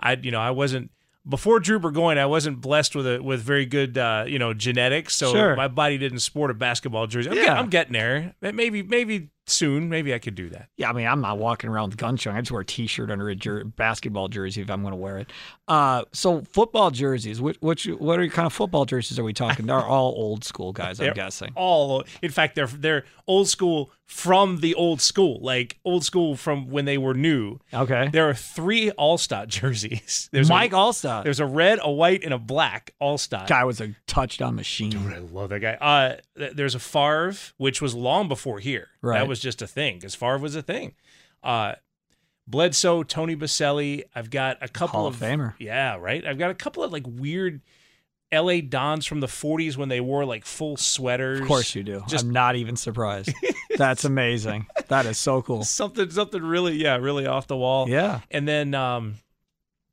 [0.00, 0.90] I you know I wasn't
[1.28, 2.16] before Drew Burgoyne.
[2.18, 5.54] I wasn't blessed with a with very good uh, you know genetics, so Sure.
[5.56, 7.30] my body didn't sport a basketball jersey.
[7.30, 7.44] I'm, Yeah.
[7.44, 8.34] get- I'm getting there.
[8.40, 9.88] Maybe maybe soon.
[9.88, 10.68] Maybe I could do that.
[10.76, 12.36] Yeah, I mean, I'm not walking around with gun showing.
[12.36, 15.18] I just wear a t-shirt under a jer- basketball jersey if I'm going to wear
[15.18, 15.32] it.
[15.66, 17.40] Uh, so football jerseys.
[17.40, 19.66] Which, which, what are kind of football jerseys are we talking?
[19.66, 21.52] They're all old school guys, I'm guessing.
[21.54, 26.70] All in fact, they're they're old school from the old school, like old school from
[26.70, 27.58] when they were new.
[27.72, 28.08] Okay.
[28.10, 30.30] There are three Alstott jerseys.
[30.32, 31.24] There's Mike a, Alstott.
[31.24, 33.46] There's a red, a white, and a black Alstott.
[33.48, 34.96] Guy was a touchdown machine.
[35.12, 35.74] I love that guy.
[35.74, 38.88] Uh, there's a Favre, which was long before here.
[39.02, 39.18] Right.
[39.18, 40.94] That was just a thing because Favre was a thing.
[41.42, 41.74] Uh,
[42.46, 44.04] Bledsoe, Tony Boselli.
[44.14, 45.54] I've got a couple Hall of of Famer.
[45.58, 46.24] Yeah, right.
[46.26, 47.60] I've got a couple of like weird
[48.32, 48.60] L.A.
[48.60, 51.40] Dons from the '40s when they wore like full sweaters.
[51.40, 52.02] Of course you do.
[52.08, 53.32] Just I'm not even surprised.
[53.76, 54.66] That's amazing.
[54.88, 55.62] That is so cool.
[55.64, 57.88] something, something really, yeah, really off the wall.
[57.88, 58.20] Yeah.
[58.30, 59.16] And then um,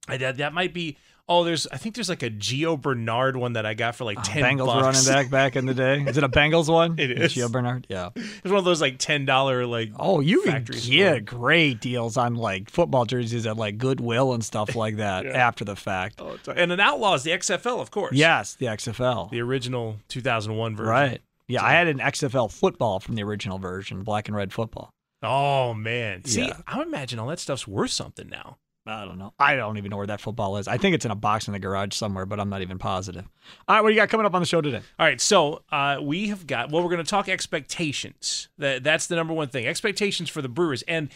[0.08, 0.98] I, that that might be.
[1.28, 1.66] Oh, there's.
[1.72, 4.44] I think there's like a Gio Bernard one that I got for like oh, ten
[4.44, 5.08] Oh, Bengals bucks.
[5.08, 6.02] running back back in the day.
[6.08, 7.00] Is it a Bengals one?
[7.00, 7.34] It is.
[7.34, 7.88] Gio Bernard.
[7.90, 8.10] Yeah.
[8.16, 9.90] It's one of those like ten dollar like.
[10.00, 14.76] Oh, you can get great deals on like football jerseys at like Goodwill and stuff
[14.76, 15.32] like that Yeah.
[15.32, 16.22] after the fact.
[16.22, 18.14] Oh, and an Outlaws, the XFL, of course.
[18.16, 19.32] Yes, the XFL.
[19.32, 20.90] the original 2001 version.
[20.92, 21.22] Right.
[21.48, 24.92] Yeah, I had an XFL football from the original version, black and red football.
[25.24, 26.24] Oh man.
[26.26, 26.58] See, Yeah.
[26.68, 28.58] I imagine all that stuff's worth something now.
[28.88, 29.34] I don't know.
[29.40, 30.68] I don't even know where that football is.
[30.68, 33.26] I think it's in a box in the garage somewhere, but I'm not even positive.
[33.68, 34.82] All right, what do you got coming up on the show today?
[35.00, 36.72] All right, so uh, we have got.
[36.72, 38.50] Well, we're going to talk expectations.
[38.60, 39.66] That that's the number one thing.
[39.66, 41.10] Expectations for the Brewers, and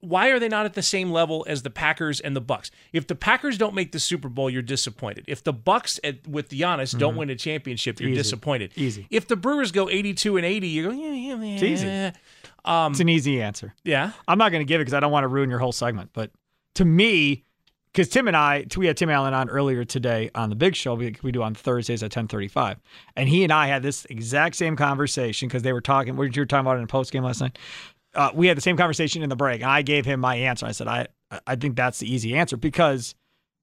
[0.00, 2.70] why are they not at the same level as the Packers and the Bucks?
[2.92, 5.24] If the Packers don't make the Super Bowl, you're disappointed.
[5.26, 8.12] If the Bucks at, with Giannis don't win a championship, you're Mm-hmm.
[8.14, 8.22] Easy.
[8.22, 8.72] disappointed.
[8.76, 9.06] Easy.
[9.10, 11.54] If the Brewers go 82 and 80, you go yeah, yeah, yeah.
[11.54, 12.12] It's easy.
[12.66, 13.72] Um, It's an easy answer.
[13.84, 14.12] yeah.
[14.28, 16.10] I'm not going to give it because I don't want to ruin your whole segment.
[16.12, 16.30] But
[16.74, 17.44] to me,
[17.92, 20.94] because Tim and I, we had Tim Allen on earlier today on the Big Show.
[20.94, 22.76] We, we do on Thursdays at 10:35,
[23.16, 26.16] and he and I had this exact same conversation because they were talking.
[26.16, 27.58] What you were talking about in the post game last night?
[28.14, 30.66] Uh, we had the same conversation in the break, and I gave him my answer.
[30.66, 31.06] I said, I
[31.46, 33.14] I think that's the easy answer because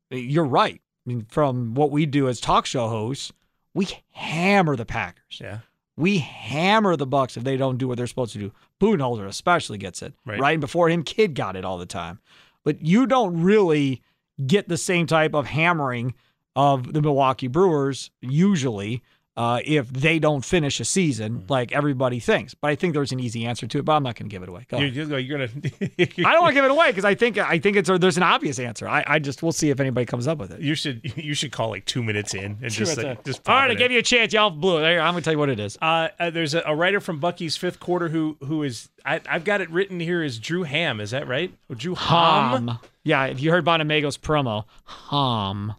[0.09, 0.81] you're right.
[1.05, 3.31] I mean, from what we do as talk show hosts,
[3.73, 5.39] we hammer the Packers.
[5.41, 5.59] Yeah.
[5.95, 8.51] We hammer the Bucks if they don't do what they're supposed to do.
[8.79, 10.13] Budenholzer especially gets it.
[10.25, 10.39] Right.
[10.39, 10.51] right?
[10.53, 12.19] And before him, Kidd got it all the time.
[12.67, 14.01] But you don't really
[14.45, 16.13] get the same type of hammering
[16.53, 19.01] of the Milwaukee Brewers usually
[19.37, 22.55] uh, if they don't finish a season like everybody thinks.
[22.55, 24.41] But I think there's an easy answer to it, but I'm not going to give
[24.41, 24.65] it away.
[24.67, 25.09] Go You're, ahead.
[25.09, 25.51] you're, you're gonna.
[26.27, 28.23] I don't want to give it away because I think I think it's there's an
[28.23, 28.87] obvious answer.
[28.87, 30.61] I, I just we'll see if anybody comes up with it.
[30.61, 33.61] You should you should call like two minutes in and just like, just all pop
[33.61, 33.77] right, I in.
[33.77, 34.33] gave you a chance.
[34.33, 34.83] Y'all blew it.
[34.97, 35.77] I'm going to tell you what it is.
[35.79, 39.43] Uh, uh, there's a, a writer from Bucky's fifth quarter who who is I, I've
[39.43, 40.99] got it written here as Drew Ham.
[40.99, 41.53] Is that right?
[41.69, 42.67] Or Drew Ham?
[42.67, 42.79] Hom.
[43.03, 45.75] Yeah, if you heard Bonamago's promo, Hom.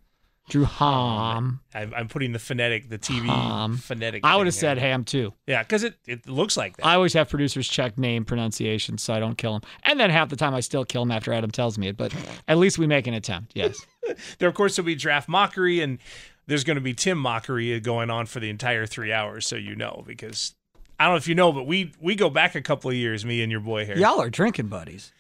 [0.49, 1.61] Drew um, Hom.
[1.74, 3.76] I'm, I'm putting the phonetic, the TV Ham.
[3.76, 4.24] phonetic.
[4.24, 5.32] I would have said ham too.
[5.46, 6.86] yeah, because it, it looks like that.
[6.86, 9.62] I always have producers check name pronunciation so I don't kill him.
[9.84, 12.14] And then half the time I still kill him after Adam tells me it, but
[12.49, 13.53] at least we make an attempt.
[13.55, 13.78] Yes.
[14.38, 15.99] there, of course, will be draft mockery, and
[16.46, 19.76] there's going to be Tim mockery going on for the entire three hours, so you
[19.76, 20.55] know because.
[21.01, 23.24] I don't know if you know, but we we go back a couple of years,
[23.24, 23.96] me and your boy here.
[23.96, 25.12] y'all are drinking buddies.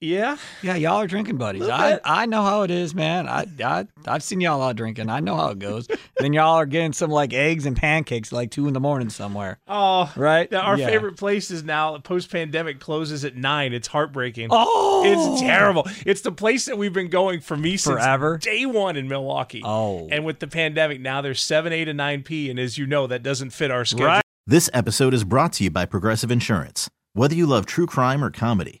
[0.00, 0.36] Yeah.
[0.62, 1.68] Yeah, y'all are drinking buddies.
[1.68, 1.98] I.
[2.04, 3.28] I know how it is, man.
[3.28, 5.08] I, I I've seen y'all out drinking.
[5.10, 5.88] I know how it goes.
[6.18, 9.58] then y'all are getting some like eggs and pancakes like two in the morning somewhere.
[9.66, 10.52] Oh, Right?
[10.54, 10.86] Our Yeah.
[10.86, 13.72] favorite place is now post pandemic closes at nine.
[13.72, 14.48] It's heartbreaking.
[14.52, 15.84] Oh It's terrible.
[16.06, 18.38] It's the place that we've been going for me since Forever?
[18.38, 19.62] day one in Milwaukee.
[19.64, 20.08] Oh.
[20.12, 22.50] And with the pandemic, now there's 7, 8, and 9 P.
[22.50, 24.06] And as you know, that doesn't fit our schedule.
[24.06, 24.22] Right.
[24.46, 26.88] This episode is brought to you by Progressive Insurance.
[27.14, 28.80] Whether you love true crime or comedy,